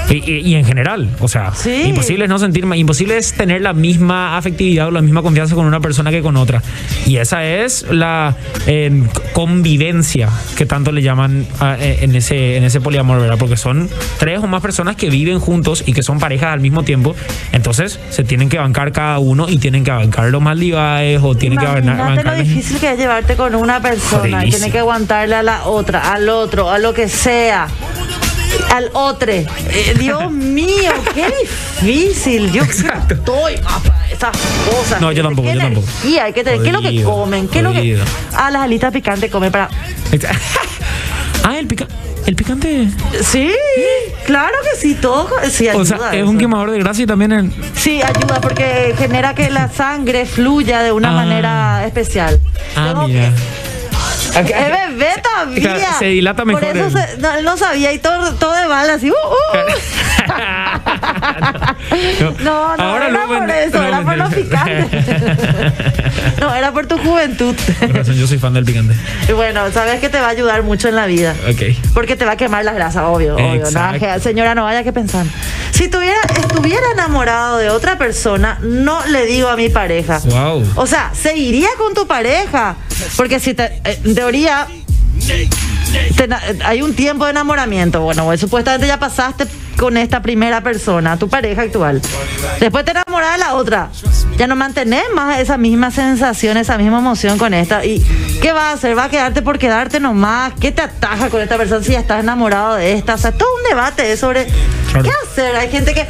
[0.10, 1.84] Y, y- y en general, o sea, Sí.
[1.88, 5.56] imposible es no sentir más, imposible es tener la misma afectividad o la misma confianza
[5.56, 6.62] con una persona que con otra.
[7.08, 8.36] Y esa es la
[8.68, 9.04] eh,
[9.34, 13.38] convivencia que tanto le llaman a- eh, en ese en ese poliamor, ¿verdad?
[13.40, 13.90] Porque son
[14.20, 17.16] tres o más personas que viven juntos y que son parejas al mismo tiempo.
[17.52, 21.58] Entonces se tienen que bancar cada uno y tienen que bancar los maldivaes o tienen
[21.60, 22.26] que bancar.
[22.26, 26.14] lo difícil que es llevarte con una persona y tiene que aguantarle a la otra,
[26.14, 27.68] al otro, a lo que sea.
[28.74, 29.32] Al otro.
[29.32, 31.34] Eh, Dios mío, qué
[31.82, 32.52] difícil.
[32.52, 33.14] Yo Exacto.
[33.16, 33.54] estoy
[34.12, 34.36] esas
[34.70, 35.02] cosas.
[35.02, 35.88] No, yo tampoco, ¿Qué yo tampoco.
[35.88, 36.62] energía hay que tener?
[36.62, 37.48] ¿Qué es lo que comen?
[37.48, 38.00] ¿Qué es lo que.?
[38.34, 39.70] Ah, las alitas picantes comen para.
[41.44, 41.88] ah, el, pica-
[42.26, 42.88] el picante.
[43.24, 43.52] Sí,
[44.26, 45.30] claro que sí, todo.
[45.50, 46.30] Sí, ayuda O sea, es eso.
[46.30, 47.54] un quemador de grasa y también en.
[47.76, 51.16] Sí, ayuda porque genera que la sangre fluya de una Ah.
[51.16, 52.40] manera especial.
[52.76, 53.32] Ah, mira.
[54.36, 54.46] ¡Es
[54.96, 55.62] bebé todavía!
[55.62, 58.68] Claro, se dilata mejor Por eso se- no, él no sabía y todo, todo de
[58.68, 59.10] mal, así.
[59.10, 60.26] uh, uh.
[62.44, 64.66] No, no, Ahora era por eso, no, era por los mentira.
[64.66, 65.08] picantes.
[66.40, 67.56] no, era por tu juventud.
[67.80, 68.96] Con razón, yo soy fan del picante.
[69.34, 71.36] Bueno, sabes que te va a ayudar mucho en la vida.
[71.50, 71.62] Ok.
[71.94, 73.70] Porque te va a quemar las grasas, obvio, obvio.
[73.72, 74.24] Nada Exacto.
[74.24, 75.26] señora, no vaya que pensar.
[75.72, 80.20] Si tuviera, estuviera enamorado de otra persona, no le digo a mi pareja.
[80.26, 80.66] Wow.
[80.76, 82.76] O sea, seguiría con tu pareja.
[83.18, 84.68] Porque si te, eh, en teoría
[86.64, 88.02] hay un tiempo de enamoramiento.
[88.02, 89.46] Bueno, pues, supuestamente ya pasaste
[89.78, 92.02] con esta primera persona, tu pareja actual.
[92.60, 93.90] Después te enamoras de la otra.
[94.38, 97.86] Ya no mantenés más esa misma sensación, esa misma emoción con esta.
[97.86, 98.00] ¿Y
[98.42, 98.98] qué vas a hacer?
[98.98, 100.54] ¿Va a quedarte por quedarte nomás?
[100.60, 103.16] ¿Qué te ataja con esta persona si ya estás enamorado de esta?
[103.16, 105.56] O sea, todo un debate sobre qué hacer.
[105.56, 106.06] Hay gente que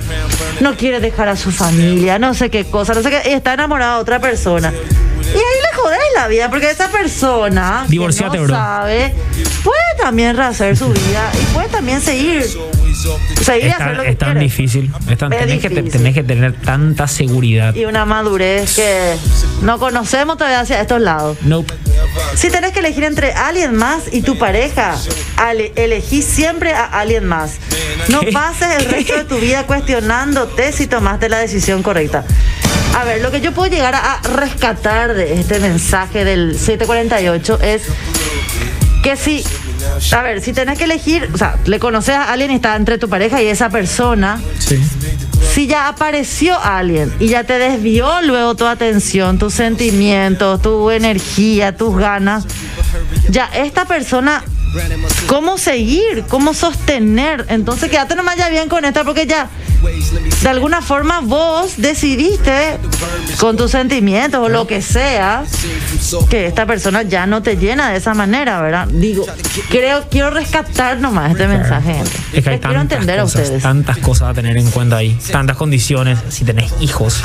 [0.62, 3.54] no quiere dejar a su familia, no sé qué cosa, no sé qué, y está
[3.54, 4.74] enamorado de otra persona.
[5.34, 5.38] Y ahí
[5.72, 8.56] le jodés la vida, porque esa persona que Divorciate, no bro.
[8.56, 9.14] sabe
[9.64, 12.44] puede también rehacer su vida y puede también seguir.
[12.44, 14.40] Seguir Es hacer tan, lo que es tan quiere.
[14.46, 14.92] difícil.
[15.10, 15.92] Es tan- Es tenés, que, difícil.
[15.92, 17.74] tenés que tener tanta seguridad.
[17.76, 19.16] Y una madurez que
[19.62, 21.38] no conocemos todavía hacia estos lados.
[21.42, 21.74] Nope.
[22.36, 24.96] Si tenés que elegir entre alguien más y tu pareja,
[25.38, 27.54] ale- elegí siempre a alguien más.
[28.10, 28.32] No ¿Qué?
[28.32, 32.24] pases el resto de tu vida cuestionándote si tomaste la decisión correcta.
[32.96, 37.84] A ver, lo que yo puedo llegar a, rescatar de este mensaje del 748 es
[39.04, 39.44] que si,
[40.14, 42.98] a ver, si tenés que elegir, o sea, le conoces a alguien y está entre
[42.98, 44.82] tu pareja y esa persona, Sí.
[45.54, 51.76] si ya apareció alguien y ya te desvió luego tu atención, tus sentimientos, tu energía,
[51.76, 52.46] tus ganas,
[53.30, 54.42] ya esta persona,
[55.28, 56.24] ¿cómo seguir?
[56.30, 57.46] ¿Cómo sostener?
[57.50, 59.50] Entonces quédate nomás ya bien con esta porque ya
[60.42, 62.78] de alguna forma vos decidiste
[63.40, 65.44] con tus sentimientos o lo que sea
[66.30, 68.88] que esta persona ya no te llena de esa manera, ¿verdad?
[68.88, 69.26] Digo,
[69.70, 72.02] creo, quiero rescatar nomás este mensaje.
[72.34, 73.64] Es que hay Les tantas entender a cosas, ustedes.
[73.64, 77.22] tantas cosas a tener en cuenta ahí, tantas condiciones, si tenés hijos,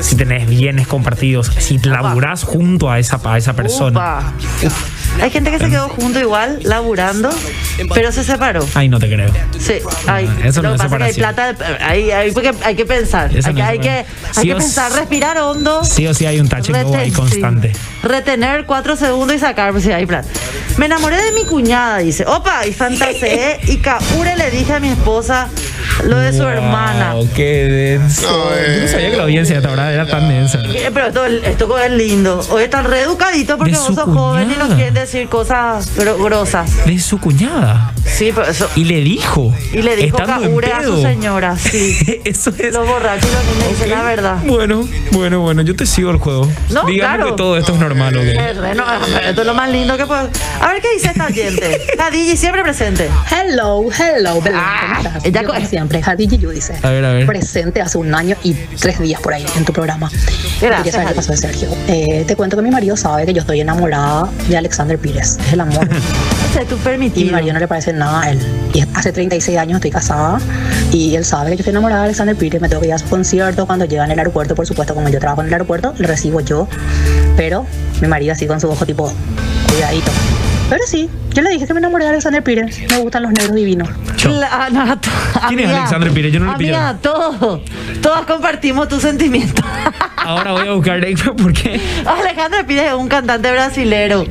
[0.00, 3.90] si tenés bienes compartidos, si laburás junto a esa, a esa persona.
[3.90, 4.32] Upa.
[5.22, 7.30] Hay gente que se quedó junto igual, laburando,
[7.94, 8.64] pero se separó.
[8.74, 9.30] Ay, no te creo.
[9.58, 9.74] Sí,
[10.06, 10.26] hay.
[10.26, 12.74] Ah, eso no Lo que es pasa es que hay plata, hay, hay, porque hay
[12.76, 14.34] que pensar, Eso hay, no hay que, hay separación.
[14.34, 15.84] que Sí o pensar, sí- respirar hondo.
[15.84, 17.72] Sí o sí hay un go ahí constante.
[17.74, 17.80] sí.
[18.06, 20.28] Retener cuatro segundos y sacar, pues sí, hay plata.
[20.76, 22.24] Me enamoré de mi cuñada, dice.
[22.26, 25.48] Opa, y fantaseé y Kaure le dije a mi esposa
[26.04, 27.14] lo de su Wow, hermana.
[27.34, 28.28] Qué denso.
[28.54, 30.60] Yo no sabía que la audiencia hasta ahora era tan densa.
[30.66, 32.40] Eh, Pero esto, esto es lindo.
[32.50, 34.76] Hoy están reeducaditos porque De vos su sos joven y nos cuñada.
[35.06, 36.84] Decir cosas gro- grosas.
[36.84, 37.92] De su cuñada.
[38.06, 38.68] Sí, pero eso.
[38.76, 39.52] Y le dijo.
[39.72, 41.96] Y le dijo Kaure a su señora, sí.
[42.24, 42.72] Eso es.
[42.72, 44.36] Los borrachos y los niños dicen la verdad.
[44.46, 46.48] Bueno, bueno, bueno, yo te sigo el juego.
[46.70, 47.30] No, Dígame claro.
[47.30, 48.24] que todo esto es normal, ¿ok?
[48.76, 48.84] No,
[49.20, 50.30] esto es lo más lindo que puedo.
[50.60, 51.80] A ver qué dice esta gente.
[51.98, 53.08] Hadiji siempre presente.
[53.30, 55.24] Hello, hello, Belén, Ah, ¿cómo estás?
[55.26, 56.74] ella Yo, co- como siempre, Hadiji Yu dice.
[56.82, 57.26] A ver, a ver.
[57.26, 60.10] Presente hace un año y tres días por ahí en tu programa.
[60.60, 61.68] Gracias, Y ya sabes qué pasó de Sergio.
[61.88, 65.38] Eh, te cuento que mi marido sabe que yo estoy enamorada de Alexander Pires.
[65.46, 65.86] Es el amor.
[66.56, 67.32] Ese es tu Y mi permitido.
[67.32, 68.38] marido no le parece nada a él.
[68.72, 70.38] Y hace 36 años estoy casada
[70.90, 72.62] y él sabe que yo estoy enamorada de Alexander Pires.
[72.62, 73.66] Me tengo que ir a su concierto.
[73.66, 76.40] Cuando llega en el aeropuerto, por supuesto, como yo trabajo en el aeropuerto, le recibo
[76.40, 76.66] yo.
[77.36, 77.66] Pero
[78.00, 79.12] mi marido así con su ojo tipo,
[79.68, 80.10] cuidadito.
[80.70, 82.78] Pero sí, yo le dije que me enamoré de Alexander Pires.
[82.90, 83.88] Me gustan los negros divinos.
[84.24, 85.10] La- ah, no, to-
[85.48, 86.32] ¿Quién es amiga, Alexandre Pires?
[86.32, 86.74] Yo no lo pillo.
[86.74, 87.60] Amiga, todos,
[88.00, 89.62] todas compartimos tus sentimientos.
[90.16, 91.00] Ahora voy a buscar
[91.36, 91.78] ¿por qué?
[92.06, 94.24] Alejandro Pires es un cantante brasilero.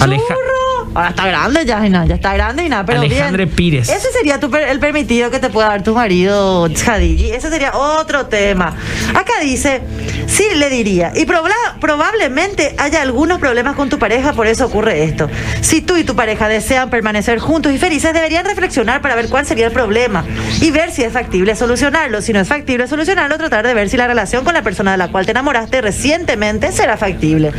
[0.00, 0.63] Aleja- Churro.
[0.94, 3.56] Ahora está grande ya, y nada, ya está grande y nada, pero Alejandre bien.
[3.56, 3.88] Pires.
[3.88, 7.30] Ese sería tu per- el permitido que te pueda dar tu marido, Hadiji.
[7.32, 8.74] Ese sería otro tema.
[9.14, 9.82] Acá dice,
[10.26, 15.02] sí le diría, y proba- probablemente haya algunos problemas con tu pareja, por eso ocurre
[15.04, 15.28] esto.
[15.62, 19.46] Si tú y tu pareja desean permanecer juntos y felices, deberían reflexionar para ver cuál
[19.46, 20.24] sería el problema
[20.60, 22.22] y ver si es factible solucionarlo.
[22.22, 24.98] Si no es factible solucionarlo, tratar de ver si la relación con la persona de
[24.98, 27.50] la cual te enamoraste recientemente será factible.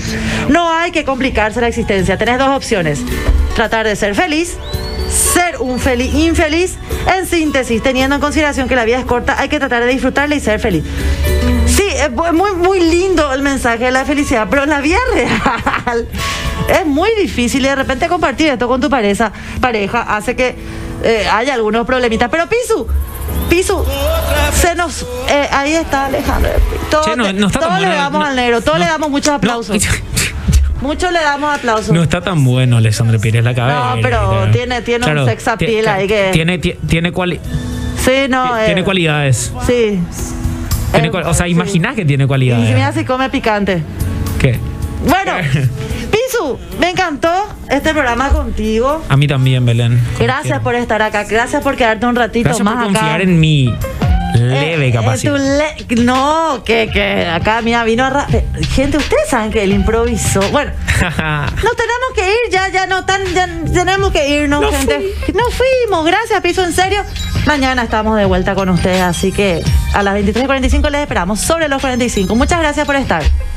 [0.49, 2.17] No hay que complicarse la existencia.
[2.17, 2.99] Tenés dos opciones.
[3.55, 4.57] Tratar de ser feliz,
[5.09, 6.75] ser un feliz infeliz.
[7.17, 10.35] En síntesis, teniendo en consideración que la vida es corta, hay que tratar de disfrutarla
[10.35, 10.83] y ser feliz.
[11.67, 16.07] Sí, es muy, muy lindo el mensaje de la felicidad, pero en la vida real
[16.67, 19.31] es muy difícil y de repente compartir esto con tu pareja,
[19.61, 20.55] pareja hace que
[21.03, 22.27] eh, haya algunos problemitas.
[22.31, 22.87] Pero Pisu,
[23.49, 23.85] Pisu,
[24.53, 25.03] se nos...
[25.29, 26.51] eh, ahí está Alejandro.
[26.89, 28.89] Todo, Che, no- no está tan todo le damos no- al negro, todos no- le
[28.89, 29.77] damos muchos aplausos.
[30.81, 31.91] Muchos le damos aplausos.
[31.93, 33.95] No está tan bueno Alexandre Pires la cabeza.
[33.95, 37.39] No, pero tiene- tiene un sex appeal ahí que- Tiene, tiene, tiene, cuali-
[37.97, 38.57] sí, no.
[38.57, 39.53] eh, tiene cualidades.
[39.65, 39.99] Sí.
[40.91, 41.51] Tiene Eh, cual- o sea, sí.
[41.51, 42.73] imaginás que tiene Y cualidades.
[42.73, 43.81] mira si come picante.
[44.39, 44.59] ¿Qué?
[45.07, 45.33] Bueno,
[46.11, 47.29] Pisu, me encantó
[47.69, 49.03] este programa contigo.
[49.09, 49.99] A mí también, Belén.
[50.19, 51.23] Gracias por estar acá.
[51.23, 52.99] Gracias por quedarte un ratito Gracias más por acá.
[52.99, 53.73] confiar en mi
[54.45, 55.35] leve Eh, capacidad.
[55.35, 58.27] eh, tu le- no, que, que acá, mira, vino a...
[58.31, 60.41] eh, Gente, ustedes saben que él improvisó.
[60.51, 60.71] Bueno,
[61.01, 65.13] nos tenemos que ir, ya, ya no tan, ya tenemos que irnos, No gente.
[65.33, 67.03] Nos fuimos, gracias, Piso, en serio.
[67.45, 69.61] Mañana estamos de vuelta con ustedes, así que
[69.93, 72.35] a las 23.45 les esperamos sobre los 45.
[72.35, 73.21] Muchas gracias por estar.